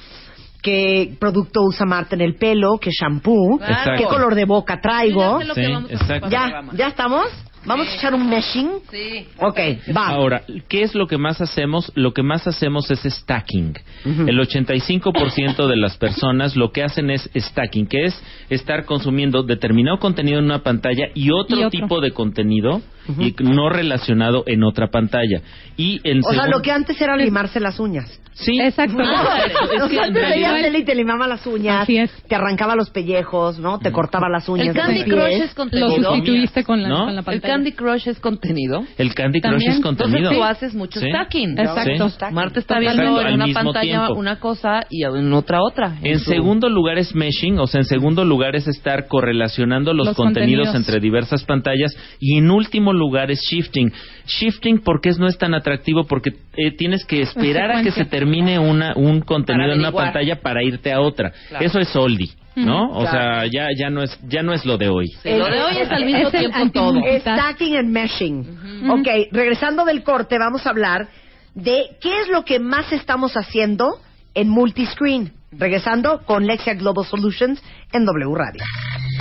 [0.63, 3.93] qué producto usa Marta en el pelo, qué shampoo, Exacto.
[3.99, 5.41] qué color de boca traigo.
[5.41, 6.31] Sí, ya sé lo que Sí, vamos a hacer exacto.
[6.31, 7.27] para el Ya, estamos.
[7.67, 8.69] Vamos a echar un meshing.
[8.91, 9.27] Sí.
[9.39, 9.59] Ok,
[9.97, 10.09] va.
[10.09, 11.91] Ahora, ¿qué es lo que más hacemos?
[11.95, 13.73] Lo que más hacemos es stacking.
[14.05, 19.99] El 85% de las personas lo que hacen es stacking, que es estar consumiendo determinado
[19.99, 21.71] contenido en una pantalla y otro, Y otro.
[21.81, 22.83] tipo de contenido
[23.19, 25.41] y no relacionado en otra pantalla.
[25.77, 28.21] Y en O sea, lo que antes era limarse las uñas.
[28.37, 28.97] Sí, Exacto.
[29.77, 32.11] Es O que en te veías tele y te limaba las uñas, Así es.
[32.29, 33.79] te arrancaba los pellejos, ¿no?
[33.79, 34.69] Te cortaba las uñas.
[34.69, 35.05] El Candy.
[35.05, 36.15] Crush es Lo contenido.
[36.15, 36.97] sustituiste con la, ¿No?
[37.05, 37.55] con la El pantalla.
[37.55, 38.85] Candy Crush es contenido.
[38.99, 39.73] el Candy Crush También.
[39.73, 40.19] es contenido.
[40.19, 41.07] Entonces tú haces mucho Sí.
[41.11, 41.59] stacking.
[41.59, 42.09] Exacto.
[42.09, 42.17] Sí.
[42.33, 44.15] Marta está Exacto, viendo al en una pantalla tiempo.
[44.15, 45.97] una cosa y en otra otra.
[46.03, 50.09] En su- segundo lugar es meshing, o sea, en segundo lugar es estar correlacionando los,
[50.09, 50.75] Los contenidos, contenidos.
[50.89, 53.93] entre diversas pantallas y en último lugar es shifting.
[54.27, 58.59] Shifting porque no es tan atractivo porque eh, tienes que esperar a que se termine
[58.59, 61.33] una, un contenido en una pantalla para irte a otra.
[61.49, 61.65] Claro.
[61.65, 62.91] Eso es oldie, ¿no?
[62.93, 63.11] O Claro.
[63.11, 65.09] sea, ya ya no es ya no es lo de hoy.
[65.23, 67.01] Sí, lo de hoy es al mismo Es el tiempo anti- todo.
[67.21, 68.91] Stacking and meshing.
[68.91, 71.09] Ok, regresando del corte, vamos a hablar
[71.55, 73.99] de qué es lo que más estamos haciendo
[74.35, 75.33] en multiscreen.
[75.57, 78.61] Regresando con Lexia Global Solutions en W Radio.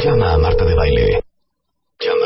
[0.03, 1.19] Llama a Marta de Baile.
[1.99, 2.25] Llama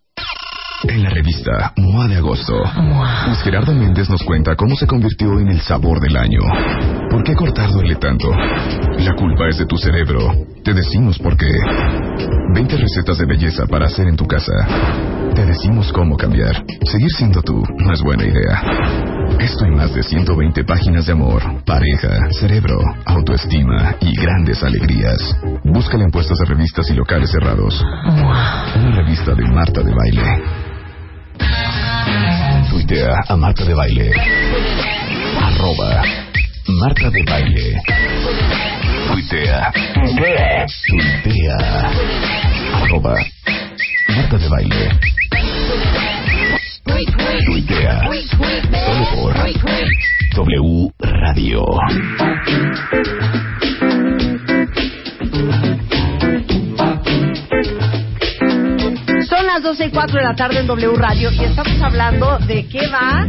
[0.83, 2.53] En la revista MOA de agosto,
[3.27, 6.39] Luis Gerardo Méndez nos cuenta cómo se convirtió en el sabor del año.
[7.09, 8.31] ¿Por qué cortar duele tanto?
[8.31, 10.31] La culpa es de tu cerebro.
[10.63, 11.51] Te decimos por qué.
[12.55, 14.53] 20 recetas de belleza para hacer en tu casa.
[15.35, 16.63] Te decimos cómo cambiar.
[16.83, 18.61] Seguir siendo tú no es buena idea.
[19.39, 25.35] Esto y más de 120 páginas de amor, pareja, cerebro, autoestima y grandes alegrías.
[25.63, 27.83] Búscala en puestos de revistas y locales cerrados.
[28.75, 30.60] Una revista de Marta de Baile.
[32.71, 34.11] Tuitea a Marta de Baile.
[35.41, 36.01] Arroba
[36.69, 37.81] Marta de Baile.
[39.11, 39.71] Tuitea.
[40.87, 41.57] Tuitea.
[42.73, 43.15] Arroba
[44.15, 44.99] Marta de Baile.
[47.45, 47.99] Tuitea.
[48.85, 49.35] Solo por
[50.33, 51.65] W Radio.
[59.61, 62.87] Las 12 y 4 de la tarde en W Radio y estamos hablando de qué
[62.87, 63.27] va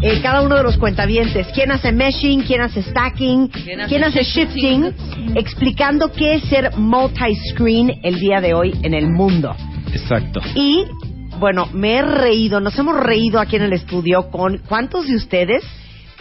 [0.00, 1.46] eh, cada uno de los cuentavientes.
[1.52, 2.42] ¿Quién hace meshing?
[2.44, 3.48] ¿Quién hace stacking?
[3.48, 4.94] ¿Quién ¿Quién hace shifting?
[5.34, 9.54] Explicando qué es ser multi-screen el día de hoy en el mundo.
[9.92, 10.40] Exacto.
[10.54, 10.84] Y,
[11.38, 15.62] bueno, me he reído, nos hemos reído aquí en el estudio con cuántos de ustedes,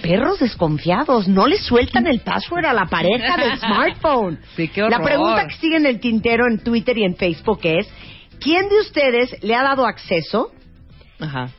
[0.01, 4.37] perros desconfiados, no le sueltan el password a la pareja del smartphone.
[4.57, 5.03] Sí, qué La horror.
[5.03, 7.87] pregunta que sigue en el tintero en Twitter y en Facebook es,
[8.39, 10.51] ¿quién de ustedes le ha dado acceso
[11.19, 11.49] Ajá.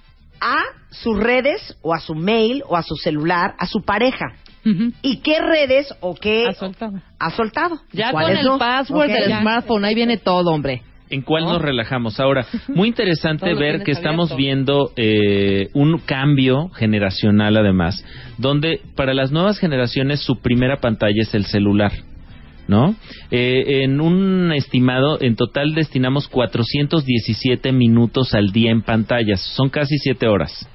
[0.40, 0.56] a
[0.90, 4.26] sus redes o a su mail o a su celular a su pareja?
[5.00, 7.00] ¿Y qué redes o qué Ha soltado.
[7.20, 7.80] ha soltado?
[7.92, 8.58] Ya con ¿Cuáles el no?
[8.58, 9.16] password Ok.
[9.16, 9.40] del ya.
[9.40, 10.82] smartphone, ahí viene todo, hombre.
[11.08, 12.18] ¿En cuál nos relajamos?
[12.18, 14.36] Ahora, muy interesante ver que estamos abierto.
[14.36, 18.04] viendo eh, un cambio generacional además,
[18.38, 21.92] donde para las nuevas generaciones su primera pantalla es el celular.
[22.68, 22.96] ¿No?
[23.30, 29.40] Eh, en un estimado, en total destinamos 417 minutos al día en pantallas.
[29.40, 30.68] Son casi 7 horas.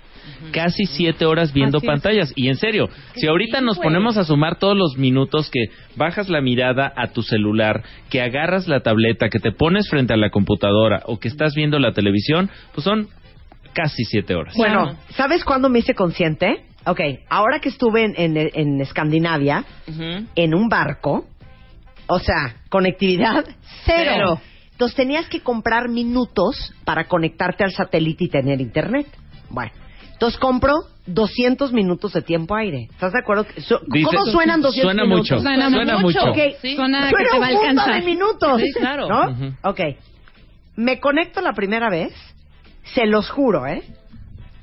[0.52, 1.92] Casi 7 horas viendo Así es.
[1.92, 2.34] pantallas.
[2.36, 3.88] Y en serio, si ahorita sí, nos güey.
[3.90, 8.68] ponemos a sumar todos los minutos que bajas la mirada a tu celular, que agarras
[8.68, 12.50] la tableta, que te pones frente a la computadora o que estás viendo la televisión,
[12.74, 13.08] pues son
[13.74, 14.56] casi 7 horas.
[14.58, 14.96] Bueno.
[15.10, 16.64] ¿sabes cuándo me hice consciente?
[16.86, 17.00] Ok,
[17.30, 19.64] ahora que estuve en, en, en Escandinavia,
[20.36, 21.28] en un barco,
[22.14, 23.44] o sea, conectividad
[23.86, 24.12] cero.
[24.16, 24.42] Cero.
[24.72, 29.06] Entonces tenías que comprar minutos para conectarte al satélite y tener internet.
[29.50, 29.72] Bueno,
[30.14, 30.74] Entonces compro
[31.06, 32.88] 200 minutos de tiempo aire.
[32.92, 33.46] ¿Estás de acuerdo?
[33.58, 35.30] Su- Dice- ¿Cómo suenan 200 suena minutos?
[35.30, 35.42] mucho.
[35.42, 36.20] Suena Suena mucho.
[36.20, 36.32] mucho.
[36.32, 36.76] Ok, Sí.
[36.76, 38.00] Suena que suena te va a un mundo alcanzar.
[38.00, 38.62] de minutos.
[38.62, 39.08] Sí, claro.
[39.08, 39.32] ¿No?
[39.32, 39.54] Ujú.
[39.64, 39.80] Ok.
[40.78, 42.14] Me conecto la primera vez,
[42.96, 43.84] se los juro, ¿eh?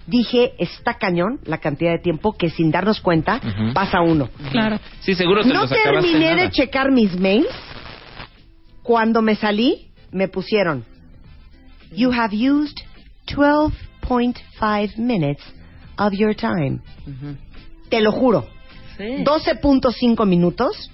[0.09, 3.41] Dije, está cañón la cantidad de tiempo que sin darnos cuenta
[3.75, 4.31] pasa uno.
[4.51, 4.81] Claro.
[5.01, 6.45] Sí, seguro te No los terminé nada.
[6.45, 7.47] de checar mis mails.
[8.83, 10.85] Cuando me salí, me pusieron,
[11.95, 12.79] You have used
[13.27, 15.43] 12.5 minutes
[15.99, 16.81] of your time.
[17.91, 18.47] Te lo juro.
[18.97, 19.25] Sí.
[19.25, 20.91] 12.5 minutos.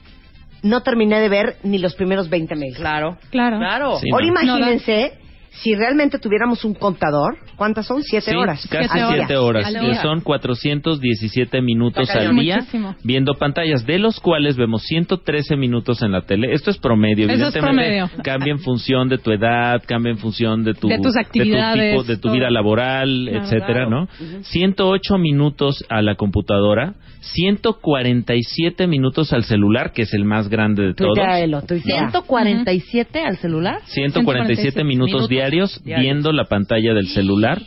[0.62, 2.77] No terminé de ver ni los primeros 20 mails.
[2.79, 3.18] Claro.
[3.31, 3.59] Claro.
[3.59, 3.98] Claro.
[3.98, 4.09] Sí.
[4.12, 4.42] Ahora no.
[4.42, 5.18] imagínense
[5.62, 7.36] si realmente tuviéramos un contador.
[7.56, 8.02] ¿Cuántas son?
[8.02, 8.66] Siete Sí, horas.
[8.68, 9.16] Casi Siete horas.
[9.18, 9.72] siete horas.
[9.72, 10.02] Día.
[10.02, 12.96] son 417 minutos al día Muchísimo.
[13.04, 16.52] viendo pantallas, de los cuales vemos 113 minutos en la tele.
[16.52, 17.98] Esto es promedio, Eso es evidentemente.
[18.00, 18.22] promedio.
[18.24, 21.92] Cambia en función de tu edad, cambia en función de tu, De tus tu actividades,
[21.92, 23.90] tipo, de tu vida laboral, etcétera, claro.
[23.90, 24.08] ¿no?
[24.42, 26.94] 108 minutos a la computadora,
[27.32, 31.14] 147 minutos al celular, que es el más grande de todos.
[31.14, 32.10] Tuitealo, tuitea.
[32.10, 33.80] 147 al celular.
[33.87, 36.04] 147 minutos, Minutos diarios, diarios.
[36.04, 37.60] viendo la pantalla del celular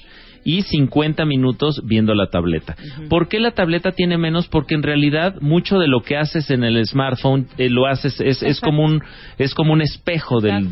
[0.44, 2.78] y 50 minutos viendo la tableta.
[3.10, 4.48] ¿Por qué la tableta tiene menos?
[4.48, 8.42] Porque en realidad mucho de lo que haces en el smartphone eh, lo haces es,
[8.42, 9.02] es como un
[9.38, 10.70] es como un espejo del,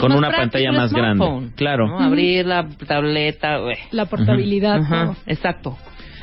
[0.00, 1.50] con una pantalla más grande.
[1.54, 1.86] Claro.
[1.86, 2.00] ¿no?
[2.00, 3.62] Abrir la tableta.
[3.62, 3.78] ué.
[3.92, 4.80] La portabilidad.
[5.26, 5.78] Exacto.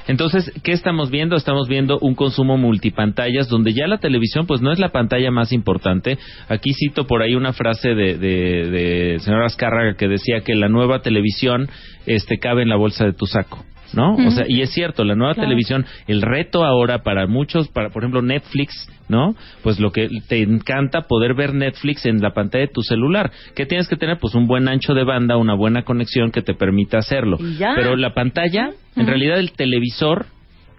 [0.10, 1.36] Entonces, ¿qué estamos viendo?
[1.36, 5.52] Estamos viendo un consumo multipantallas donde ya la televisión pues no es la pantalla más
[5.54, 6.18] importante.
[6.48, 11.04] Aquí cito por ahí una frase de, de, señora Azcárraga que decía que la nueva
[11.04, 11.70] televisión
[12.08, 13.64] este cabe en la bolsa de tu saco.
[13.94, 14.16] ¿No?
[14.16, 15.48] O sea, y es cierto, la nueva Claro.
[15.48, 19.36] televisión, el reto ahora para muchos, para por ejemplo Netflix, ¿no?
[19.64, 23.32] Pues lo que te encanta poder ver Netflix en la pantalla de tu celular.
[23.56, 24.18] ¿Qué tienes que tener?
[24.20, 27.38] Pues un buen ancho de banda, una buena conexión que te permita hacerlo.
[27.76, 30.28] Pero la pantalla, en realidad el televisor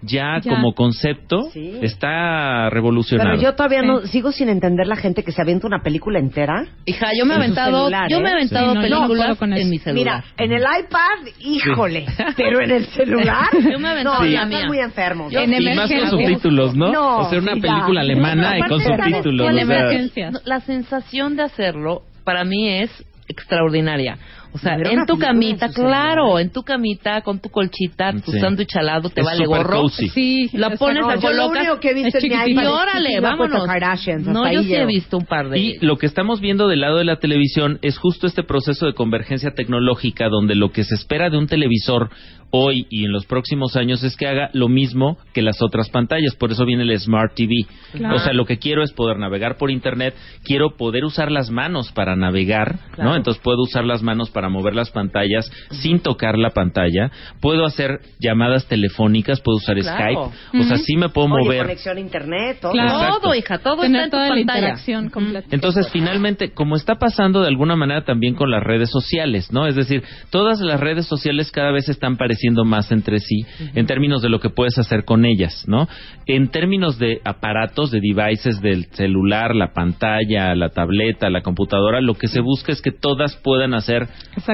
[0.01, 0.51] ya, Ya.
[0.55, 1.79] como concepto Sí.
[1.81, 3.31] está revolucionado.
[3.31, 3.87] Pero yo todavía Sí.
[3.87, 6.65] no sigo sin entender la gente que se avienta una película entera.
[6.85, 9.37] Hija, yo me he aventado, celular, yo me he aventado Sí, no, yo no películas
[9.61, 9.93] en mi celular.
[9.93, 12.05] Mira, en el iPad, híjole,
[12.37, 13.47] pero en el celular.
[13.53, 14.67] Yo me he aventado no, la ya mía.
[14.67, 15.33] muy enfermos.
[15.33, 16.91] En y más con subtítulos, ¿no?
[16.91, 18.11] No, o sea, una sí, película ya.
[18.11, 20.41] alemana y con Aparte, ¿sabes subtítulos.
[20.45, 24.17] La sensación de hacerlo para mí es extraordinaria.
[24.53, 28.39] O sea, en tu camita, claro, en tu camita, con tu colchita, tu Sí.
[28.39, 29.81] sándwich al lado, te Es vale gorro.
[29.83, 30.09] cozy.
[30.09, 30.49] Sí.
[30.53, 31.61] La pones No, a yo lo colocas.
[31.63, 32.61] único que he visto es en mi.
[32.61, 33.65] Y órale, vámonos.
[33.65, 36.81] Kardashians, No, yo sí he visto un par de Y lo que estamos viendo del
[36.81, 40.95] lado de la televisión es justo este proceso de convergencia tecnológica donde lo que se
[40.95, 42.09] espera de un televisor
[42.53, 46.35] hoy y en los próximos años es que haga lo mismo que las otras pantallas.
[46.35, 47.65] Por eso viene el Smart TV.
[47.93, 48.17] Claro.
[48.17, 51.93] O sea, lo que quiero es poder navegar por Internet, quiero poder usar las manos
[51.93, 53.11] para navegar, Claro.
[53.11, 53.15] ¿no?
[53.15, 57.99] Entonces puedo usar las manos para mover las pantallas sin tocar la pantalla, puedo hacer
[58.19, 60.31] llamadas telefónicas, puedo usar Claro.
[60.33, 61.61] Skype, o sea, sí me puedo Oye, mover.
[61.63, 62.71] conexión a internet, todo.
[62.73, 63.19] Claro.
[63.21, 64.59] Todo, hija, todo está en tu toda la pantalla.
[64.59, 65.47] interacción completa.
[65.51, 69.65] Entonces, finalmente, como está pasando de alguna manera también con las redes sociales, ¿no?
[69.67, 74.21] Es decir, todas las redes sociales cada vez están pareciendo más entre sí en términos
[74.21, 75.87] de lo que puedes hacer con ellas, ¿no?
[76.25, 82.15] En términos de aparatos, de devices del celular, la pantalla, la tableta, la computadora, lo
[82.15, 84.07] que se busca es que todas puedan hacer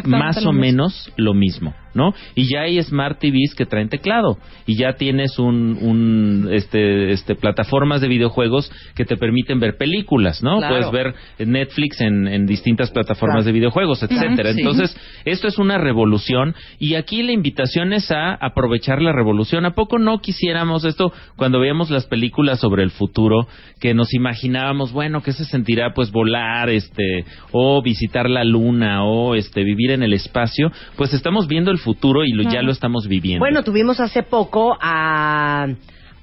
[0.05, 2.13] más o menos lo mismo, ¿no?
[2.35, 7.35] Y ya hay Smart TVs que traen teclado y ya tienes un, un este, este,
[7.35, 10.57] plataformas de videojuegos que te permiten ver películas, ¿no?
[10.57, 10.75] Claro.
[10.75, 11.15] Puedes ver
[11.47, 13.45] Netflix en, en distintas plataformas Claro.
[13.45, 14.53] de videojuegos, etcétera.
[14.53, 14.59] Sí.
[14.59, 14.95] Entonces,
[15.25, 19.65] esto es una revolución y aquí la invitación es a aprovechar la revolución.
[19.65, 23.47] ¿A poco no quisiéramos esto cuando veíamos las películas sobre el futuro
[23.79, 29.35] que nos imaginábamos, bueno, que se sentirá pues volar, este, o visitar la luna o
[29.35, 30.71] este vivir en el espacio?
[30.95, 33.39] Pues estamos viendo el futuro y lo- ya lo estamos viviendo.
[33.39, 35.67] Bueno, tuvimos hace poco a,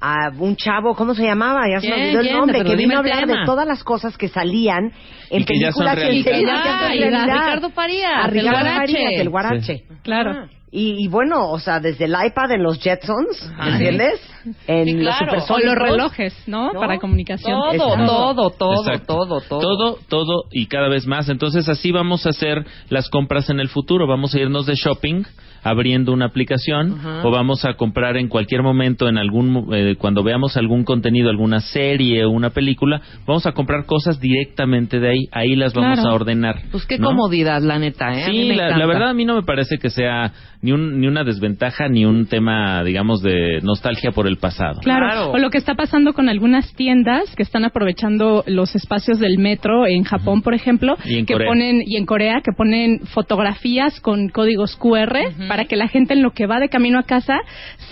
[0.01, 1.63] a un chavo, ¿cómo se llamaba?
[1.73, 3.41] Ya se me olvidó el nombre, que vino a el hablar tema.
[3.41, 4.93] de todas las cosas que salían
[5.31, 6.61] en Y que ya son películas realidad.
[6.67, 7.45] Ah, y a.
[7.47, 8.93] Ricardo Farías, A el Ricardo guarache.
[8.93, 9.85] Farías, el guarache.
[10.03, 10.31] Claro.
[10.33, 10.49] Ah.
[10.77, 13.49] Y, y bueno, o sea, desde el iPad en los Jetsons.
[13.65, 14.21] ¿entiendes?
[14.67, 15.45] En Sí, los claro.
[15.49, 16.73] O los relojes, ¿no?
[16.73, 16.81] ¿No?
[16.81, 17.53] Para comunicación.
[17.53, 18.07] Todo, Exacto.
[18.07, 19.15] todo, todo, Exacto.
[19.15, 19.61] todo, todo.
[19.61, 21.29] Todo, todo y cada vez más.
[21.29, 24.09] Entonces así vamos a hacer las compras en el futuro.
[24.09, 25.23] Vamos a irnos de shopping
[25.65, 30.23] abriendo una aplicación o vamos a comprar en cualquier momento en algún mo- eh, cuando
[30.23, 35.21] veamos algún contenido, alguna serie o una película, vamos a comprar cosas directamente de ahí.
[35.33, 36.11] Ahí las vamos Claro.
[36.11, 36.57] a ordenar.
[36.71, 37.09] Pues qué ¿no?
[37.09, 38.25] comodidad, la neta, ¿eh?
[38.27, 41.89] Sí, la, verdad a mí no me parece que sea ni, un, ni una desventaja
[41.89, 44.81] ni un tema, digamos, de nostalgia por el pasado.
[44.83, 45.07] Claro.
[45.07, 45.31] Claro.
[45.33, 49.87] o lo que está pasando con algunas tiendas que están aprovechando los espacios del metro
[49.87, 51.49] en Japón, por ejemplo, Y en que Corea.
[51.49, 55.17] ponen y en Corea que ponen fotografías con códigos QR
[55.55, 57.39] para que la gente en lo que va de camino a casa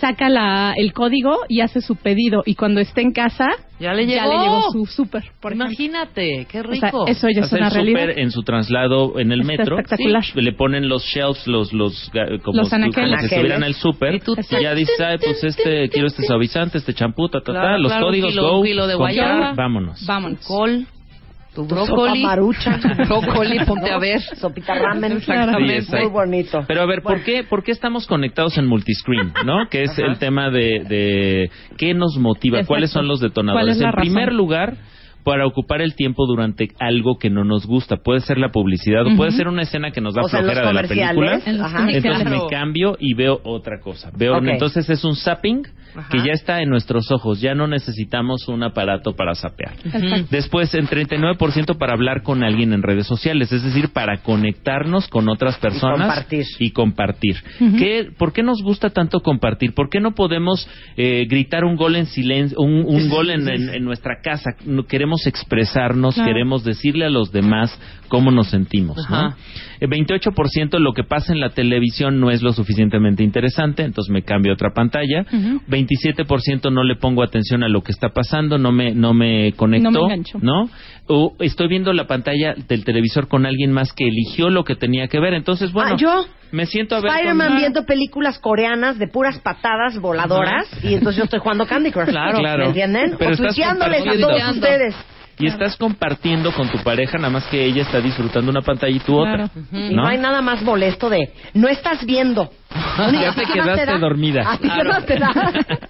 [0.00, 3.46] saca la, el código y hace su pedido y cuando esté en casa
[3.78, 4.32] Ya le ya llegó.
[4.32, 5.22] le llegó su súper.
[5.52, 7.06] Imagínate, qué O sea, rico.
[7.06, 8.18] eso ya es Hacer una el realidad.
[8.18, 9.76] en su traslado en el Está metro.
[9.78, 10.24] espectacular.
[10.24, 13.20] Sí, le ponen los shelves, los, los, ga- como, Los si- como anaqueles.
[13.20, 14.14] si estuvieran al súper.
[14.16, 17.52] Y tú- Y ya dices, ay, pues este, quiero este suavizante, este champú, ta, ta,
[17.52, 19.54] ta, Claro, los claro, un códigos, kilo- go, un kilo de comprar, guayaba.
[19.54, 20.04] vámonos.
[20.04, 20.44] Vámonos.
[20.46, 20.86] Col,
[21.54, 22.22] tu brócoli.
[22.22, 22.80] maruchan.
[23.08, 24.20] brócoli, ponte a ver.
[24.20, 25.20] Sopita ramen.
[25.20, 25.30] Sí.
[25.92, 26.64] Muy bonito.
[26.66, 29.32] Pero a ver, ¿por qué, ¿por qué estamos conectados en multiscreen?
[29.44, 29.68] ¿No?
[29.68, 32.68] Que es el tema de, de qué nos motiva, Exacto.
[32.68, 33.80] cuáles son los ¿Cuál detonadores.
[33.80, 34.76] en primer lugar,
[35.24, 37.96] para ocupar el tiempo durante algo que no nos gusta.
[37.98, 40.72] Puede ser la publicidad o puede ser una escena que nos da O flojera de
[40.72, 41.12] la película.
[41.14, 41.46] comerciales.
[41.46, 41.76] En los Ajá.
[41.78, 42.04] comerciales.
[42.04, 42.44] Entonces Claro.
[42.44, 44.10] me cambio y veo otra cosa.
[44.16, 45.62] Veo, entonces es un zapping
[45.96, 46.08] Ajá.
[46.10, 47.40] que ya está en nuestros ojos.
[47.40, 49.74] Ya no necesitamos un aparato para zapear.
[49.84, 50.26] Exacto.
[50.30, 55.28] Después, en 39% para hablar con alguien en redes sociales, es decir, para conectarnos con
[55.28, 56.44] otras personas compartir.
[56.58, 57.36] y compartir.
[57.78, 59.74] ¿Qué- ¿Por qué nos gusta tanto compartir?
[59.74, 63.68] ¿Por qué no podemos eh, gritar un gol en silencio, un, un gol en, en-
[63.74, 64.50] en nuestra casa?
[64.64, 66.28] No, queremos expresarnos, Claro.
[66.30, 67.78] queremos decirle a los demás
[68.08, 68.96] cómo nos sentimos.
[69.10, 69.34] ¿no?
[69.80, 74.22] El 28% lo que pasa en la televisión no es lo suficientemente interesante, entonces me
[74.22, 75.24] cambio a otra pantalla.
[75.86, 79.90] 27% no le pongo atención a lo que está pasando, no me no me conecto,
[79.90, 80.38] No me engancho.
[80.40, 80.68] ¿no?
[81.06, 85.08] O estoy viendo la pantalla del televisor con alguien más que eligió lo que tenía
[85.08, 86.26] que ver, entonces bueno, Ah, yo.
[86.52, 91.16] me siento a ver Spider-Man con- viendo películas coreanas de puras patadas voladoras y entonces
[91.18, 92.08] yo estoy jugando Candy Crush.
[92.08, 92.38] Claro.
[92.38, 92.62] Claro.
[92.62, 93.16] ¿Me entienden?
[93.18, 94.28] Pero o estás a compartiendo.
[94.28, 94.94] todos ustedes.
[95.38, 99.00] y estás compartiendo con tu pareja, nada más que ella está disfrutando una pantalla y
[99.00, 99.44] tú Claro.
[99.46, 99.60] otra.
[99.72, 102.50] Y no hay nada más molesto de no estás viendo.
[103.12, 103.98] Ya te ¿Qué más quedaste da?
[103.98, 104.58] dormida.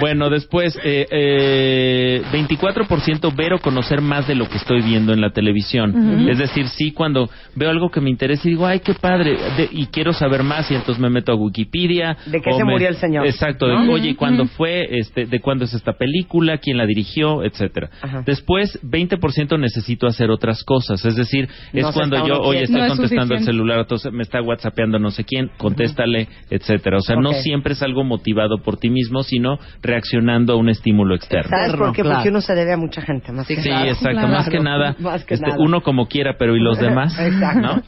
[0.00, 5.20] Bueno, después, eh, eh, 24% ver o conocer más de lo que estoy viendo en
[5.20, 6.28] la televisión.
[6.28, 9.68] Es decir, sí, cuando veo algo que me interesa y digo, ay, qué padre, de-
[9.70, 12.16] y quiero saber más, y entonces me meto a Wikipedia.
[12.26, 13.26] ¿De qué se me- murió el señor?
[13.26, 13.92] Exacto, de, ¿No?
[13.92, 14.86] oye, ¿cuándo fue?
[14.98, 16.58] Este, ¿De cuándo es esta película?
[16.58, 17.44] ¿Quién la dirigió?
[17.44, 17.90] Etcétera.
[18.24, 21.04] Después, 20% necesito hacer otras cosas.
[21.04, 24.22] Es decir, es No cuando yo, oye, estoy No es contestando el celular, entonces me
[24.22, 25.50] está whatsappeando no sé quién,
[25.86, 26.98] contéstale, etcétera.
[26.98, 31.14] O sea, no siempre es algo motivado por ti mismo, sino reaccionando a un estímulo
[31.14, 31.50] externo.
[31.50, 32.02] ¿Sabes por qué?
[32.02, 32.16] Claro.
[32.18, 33.86] Porque uno se debe a mucha gente más Sí, que Sí, nada.
[33.88, 34.10] exacto.
[34.10, 34.28] Claro.
[34.28, 35.58] Más que nada, Más que este, nada.
[35.60, 37.18] uno como quiera, pero ¿y los demás?
[37.18, 37.60] Exacto.
[37.60, 37.82] ¿No?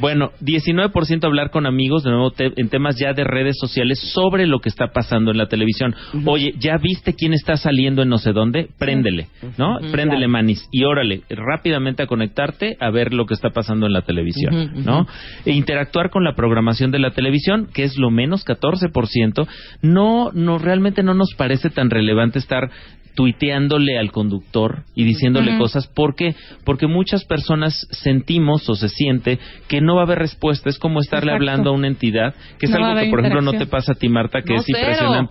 [0.00, 4.46] Bueno, 19% hablar con amigos, de nuevo, te- en temas ya de redes sociales sobre
[4.46, 5.94] lo que está pasando en la televisión.
[6.26, 8.68] Oye, ¿ya viste quién está saliendo en no sé dónde?
[8.78, 9.78] Préndele, ¿no?
[9.92, 10.28] Préndele, Claro.
[10.32, 10.68] manis.
[10.72, 14.84] Y órale, rápidamente a conectarte a ver lo que está pasando en la televisión.
[14.84, 15.06] ¿no?
[15.44, 17.37] E interactuar con la programación de la televisión,
[17.72, 19.46] que es lo menos 14%,
[19.82, 22.70] no, no, realmente no nos parece tan relevante estar
[23.18, 25.88] tuiteándole al conductor y diciéndole cosas.
[25.88, 26.36] ¿Por qué?
[26.64, 30.70] Porque muchas personas sentimos o se siente que no va a haber respuesta.
[30.70, 31.50] Es como estarle Exacto.
[31.50, 33.94] hablando a una entidad, que es No algo que, por ejemplo, no te pasa a
[33.96, 35.28] ti, Marta, que No, es cero.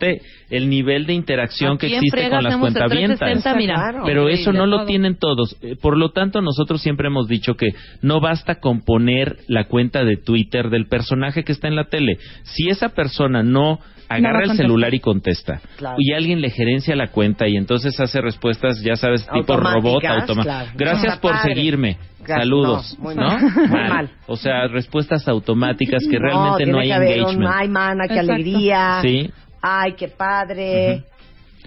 [0.49, 3.19] El nivel de interacción que existe con las cuentavientas.
[3.19, 3.75] 360, mira.
[3.75, 4.03] Claro.
[4.05, 4.86] Pero eso no lo Todo.
[4.88, 5.55] tienen todos.
[5.62, 10.03] Eh, Por lo tanto, nosotros siempre hemos dicho que no basta con poner la cuenta
[10.03, 12.17] de Twitter del personaje que está en la tele.
[12.43, 13.79] Si esa persona no
[14.10, 15.97] agarra el celular y contesta, Claro.
[15.99, 20.43] y alguien le gerencia la cuenta y entonces hace respuestas, ya sabes, tipo robot, automático.
[20.43, 20.69] claro.
[20.77, 21.53] Gracias por padre.
[21.55, 21.97] seguirme.
[22.19, 22.39] Gracias.
[22.39, 22.95] Saludos.
[22.99, 23.21] No, muy ¿no?
[23.23, 23.41] mal.
[23.41, 24.10] Muy mal.
[24.27, 27.53] O sea, respuestas automáticas que realmente no, hay que haber un, engagement.
[27.53, 28.31] ay, mana, qué Exacto.
[28.33, 28.99] alegría.
[29.01, 29.29] Sí.
[29.69, 31.03] Ay, qué padre.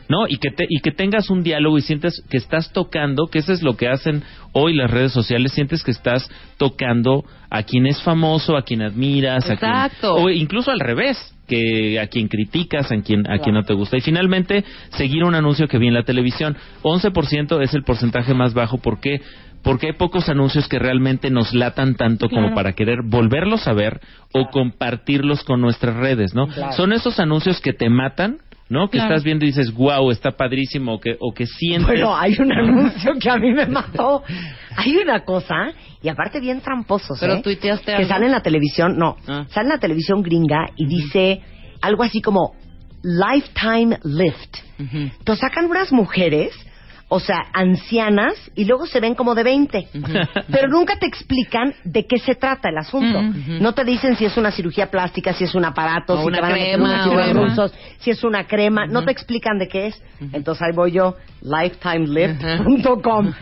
[0.09, 3.41] No, y que, te, y que tengas un diálogo y sientes que estás tocando, que
[3.41, 7.87] eso es lo que hacen hoy las redes sociales, sientes que estás tocando a quien
[7.87, 9.73] es famoso, a quien admiras, a quien...
[10.03, 11.17] O incluso al revés,
[11.51, 13.97] que a quien criticas, a quien, a quien no te gusta.
[13.97, 16.57] Y finalmente, seguir un anuncio que vi en la televisión.
[16.83, 18.79] 11% es el porcentaje más bajo.
[18.79, 19.21] ¿Por qué?
[19.63, 24.01] Porque hay pocos anuncios que realmente nos latan tanto como para querer volverlos a ver
[24.33, 26.47] o compartirlos con nuestras redes, ¿no?
[26.77, 28.39] Son esos anuncios que te matan,
[28.71, 28.89] ¿no?
[28.89, 29.11] Que Claro.
[29.13, 31.87] estás viendo y dices, wow, está padrísimo, o que, o que sientes...
[31.87, 34.23] Bueno, hay un anuncio que a mí me mató.
[34.77, 37.41] Hay una cosa, y aparte bien tramposos, Pero ¿eh?
[37.43, 38.09] tuiteaste Que algo.
[38.09, 39.45] sale en la televisión, no, Ah.
[39.51, 41.43] sale en la televisión gringa y dice
[41.83, 42.55] algo así como
[43.03, 44.57] Lifetime Lift.
[44.79, 44.97] Ujú.
[45.19, 46.53] Entonces sacan unas mujeres
[47.13, 49.89] o sea, ancianas y luego se ven como de 20.
[50.51, 53.19] Pero nunca te explican de qué se trata el asunto.
[53.19, 53.61] Ujú.
[53.61, 56.37] No te dicen si es una cirugía plástica, si es un aparato, O si una
[56.37, 58.87] te van a meter crema, unos rusos, si es una crema.
[58.87, 60.03] No te explican de qué es.
[60.33, 63.33] Entonces ahí voy yo, lifetimelift.com.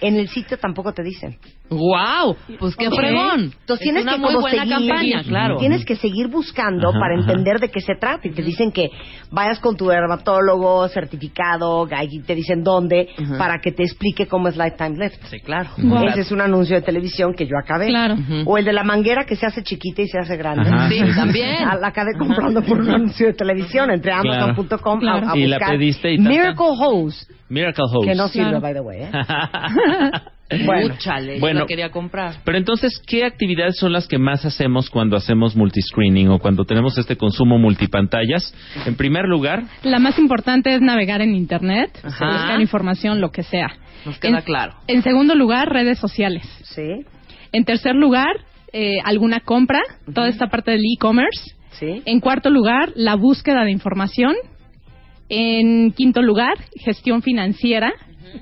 [0.00, 1.36] En el sitio tampoco te dicen.
[1.70, 2.36] ¡Wow!
[2.58, 2.94] Pues qué Ok.
[2.94, 3.40] fregón.
[3.44, 5.56] Entonces Es tienes una que muy como buena seguir, campaña, claro.
[5.56, 7.22] Tienes que seguir buscando Ajá, para ajá.
[7.30, 8.28] entender de qué se trata.
[8.28, 8.90] Y te dicen que
[9.30, 13.38] vayas con tu dermatólogo certificado, ahí te dicen dónde, Ajá.
[13.38, 15.22] para que te explique cómo es Lifetime Lift.
[15.30, 15.70] Sí, claro.
[15.78, 16.06] Wow.
[16.08, 17.86] Ese es un anuncio de televisión que yo acabé.
[17.88, 18.14] Claro.
[18.14, 18.42] Ujú.
[18.50, 20.70] O el de la manguera que se hace chiquita y se hace grande.
[20.88, 21.56] Sí, también.
[21.64, 25.28] Ah, La acabé comprando por un anuncio de televisión entre amazon.com Claro.
[25.28, 26.18] a, a Y la buscar pediste y.
[26.18, 28.08] Miracle Hose, Miracle Hose.
[28.08, 28.60] que no sirve, Claro.
[28.60, 29.02] by the way.
[29.02, 29.10] ¿eh?
[30.66, 31.60] Bueno, yo Bueno.
[31.60, 32.36] la quería comprar.
[32.44, 36.96] Pero entonces, ¿qué actividades son las que más hacemos cuando hacemos multiscreening o cuando tenemos
[36.98, 38.54] este consumo multipantallas?
[38.86, 42.26] En primer lugar, La más importante es navegar en Internet, Ajá.
[42.32, 43.68] buscar información, lo que sea.
[44.04, 44.74] Nos queda en, claro.
[44.86, 46.42] En segundo lugar, redes sociales.
[46.64, 47.04] Sí,
[47.52, 48.36] En tercer lugar,
[48.72, 49.80] eh, alguna compra,
[50.12, 51.54] toda esta parte del e-commerce.
[51.70, 52.02] sí.
[52.04, 54.34] En cuarto lugar, la búsqueda de información.
[55.30, 57.92] En quinto lugar, gestión financiera,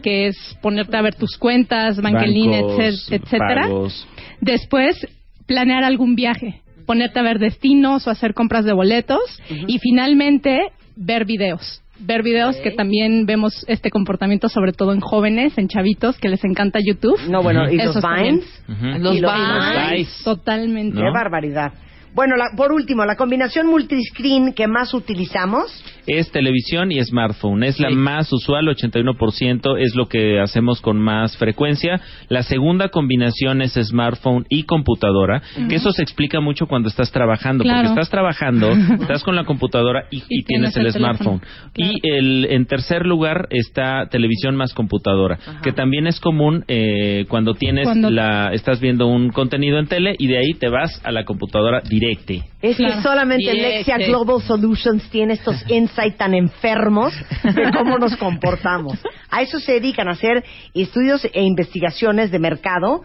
[0.03, 3.63] que es ponerte a ver tus cuentas, etc- etcétera.
[3.63, 4.07] pagos.
[4.41, 5.07] Después,
[5.47, 9.41] planear algún viaje, ponerte a ver destinos o hacer compras de boletos.
[9.67, 10.61] Y finalmente,
[10.97, 11.81] ver videos.
[12.05, 16.43] Ver videos que también vemos este comportamiento, sobre todo en jóvenes, en chavitos, que les
[16.43, 17.21] encanta YouTube.
[17.29, 18.05] No, bueno, y Esos los.
[18.17, 18.65] Vines.
[18.99, 19.91] Los Y los Vines.
[19.93, 20.21] Vines.
[20.25, 20.97] Totalmente.
[20.97, 21.73] Qué barbaridad.
[22.15, 25.83] Bueno, la- por último, la combinación multiscreen que más utilizamos.
[26.05, 27.63] es televisión y smartphone.
[27.63, 32.01] Es la más usual, 81%, es lo que hacemos con más frecuencia.
[32.29, 37.63] La segunda combinación es smartphone y computadora, que eso se explica mucho cuando estás trabajando,
[37.63, 37.83] Claro.
[37.83, 41.39] porque estás trabajando, estás con la computadora y, y Y tienes, tienes el, el smartphone.
[41.39, 41.93] Claro.
[41.93, 47.55] Y el, en tercer lugar está televisión más computadora, que también es común eh, cuando
[47.55, 51.13] tienes Cuando- la, estás viendo un contenido en tele y de ahí te vas a
[51.13, 52.43] la computadora directe.
[52.61, 53.77] Es que solamente Directe.
[53.79, 58.99] Lexia Global Solutions tiene estos insights tan enfermos de cómo nos comportamos.
[59.31, 60.45] A eso se dedican a hacer
[60.75, 63.03] estudios e investigaciones de mercado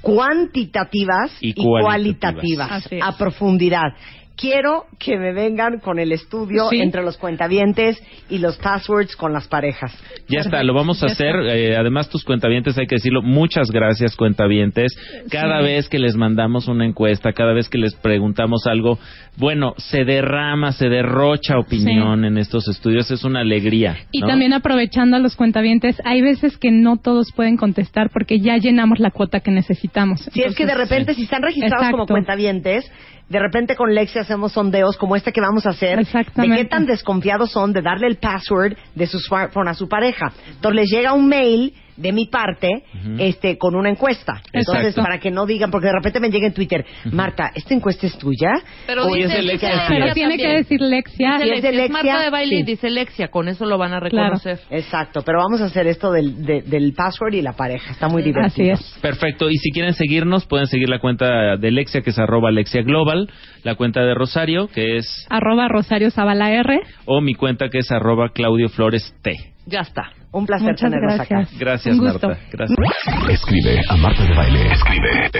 [0.00, 2.88] cuantitativas Y y, cualitativas.
[3.02, 3.92] a profundidad.
[4.36, 6.80] Quiero que me vengan con el estudio Sí.
[6.80, 9.92] entre los cuentavientes y los passwords con las parejas.
[10.28, 11.36] Ya está, lo vamos a Ya hacer.
[11.36, 14.92] Eh, además, tus cuentavientes, hay que decirlo, muchas gracias, cuentavientes.
[15.30, 15.64] Cada Sí.
[15.66, 18.98] vez que les mandamos una encuesta, cada vez que les preguntamos algo,
[19.36, 23.10] bueno, se derrama, se derrocha opinión en estos estudios.
[23.12, 23.96] Es una alegría.
[24.10, 24.26] Y ¿no?
[24.26, 28.98] también aprovechando a los cuentavientes, hay veces que no todos pueden contestar porque ya llenamos
[28.98, 30.22] la cuota que necesitamos.
[30.32, 32.14] Si es que de repente, si están registrados como Exacto.
[32.14, 32.90] cuentavientes,
[33.28, 36.86] de repente con Lexi hacemos sondeos como este que vamos a hacer, de qué tan
[36.86, 40.32] desconfiados son de darle el password de su smartphone a su pareja.
[40.48, 42.68] Entonces les llega un mail de mi parte
[43.18, 44.42] este con una encuesta.
[44.52, 45.02] Entonces, Exacto.
[45.02, 48.16] para que no digan, porque de repente me llega en Twitter, Marta, ¿esta encuesta es
[48.18, 48.52] tuya?
[48.86, 49.88] Pero O dice es de Lexia, Lexia.
[49.88, 51.38] Pero tiene que decir Lexia.
[51.38, 53.78] Si es de Lexia, es Lexia, Marta de baile y dice Lexia, con eso lo
[53.78, 54.58] van a reconocer.
[54.70, 57.92] Exacto, pero vamos a hacer esto del, de- del password y la pareja.
[57.92, 58.72] Está muy divertido.
[58.74, 58.98] Así es.
[59.00, 59.48] Perfecto.
[59.50, 63.30] Y si quieren seguirnos, pueden seguir la cuenta de Lexia, que es arroba Lexia Global,
[63.62, 66.80] la cuenta de Rosario, que es, Arroba Rosario Zavala R.
[67.04, 69.53] o mi cuenta, que es arroba Claudio Flores T.
[69.66, 70.10] Ya está.
[70.32, 71.48] Un placer Muchas tenerlos gracias.
[71.48, 71.58] acá.
[71.58, 71.96] Gracias.
[71.96, 72.38] Marta.
[72.52, 72.78] Gracias.
[73.30, 74.72] Escribe a Marta de Baile.
[74.72, 75.30] Escribe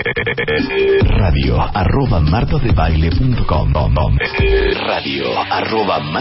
[1.03, 3.73] radio arroba martadebaile.com.
[4.87, 5.99] Radio arroba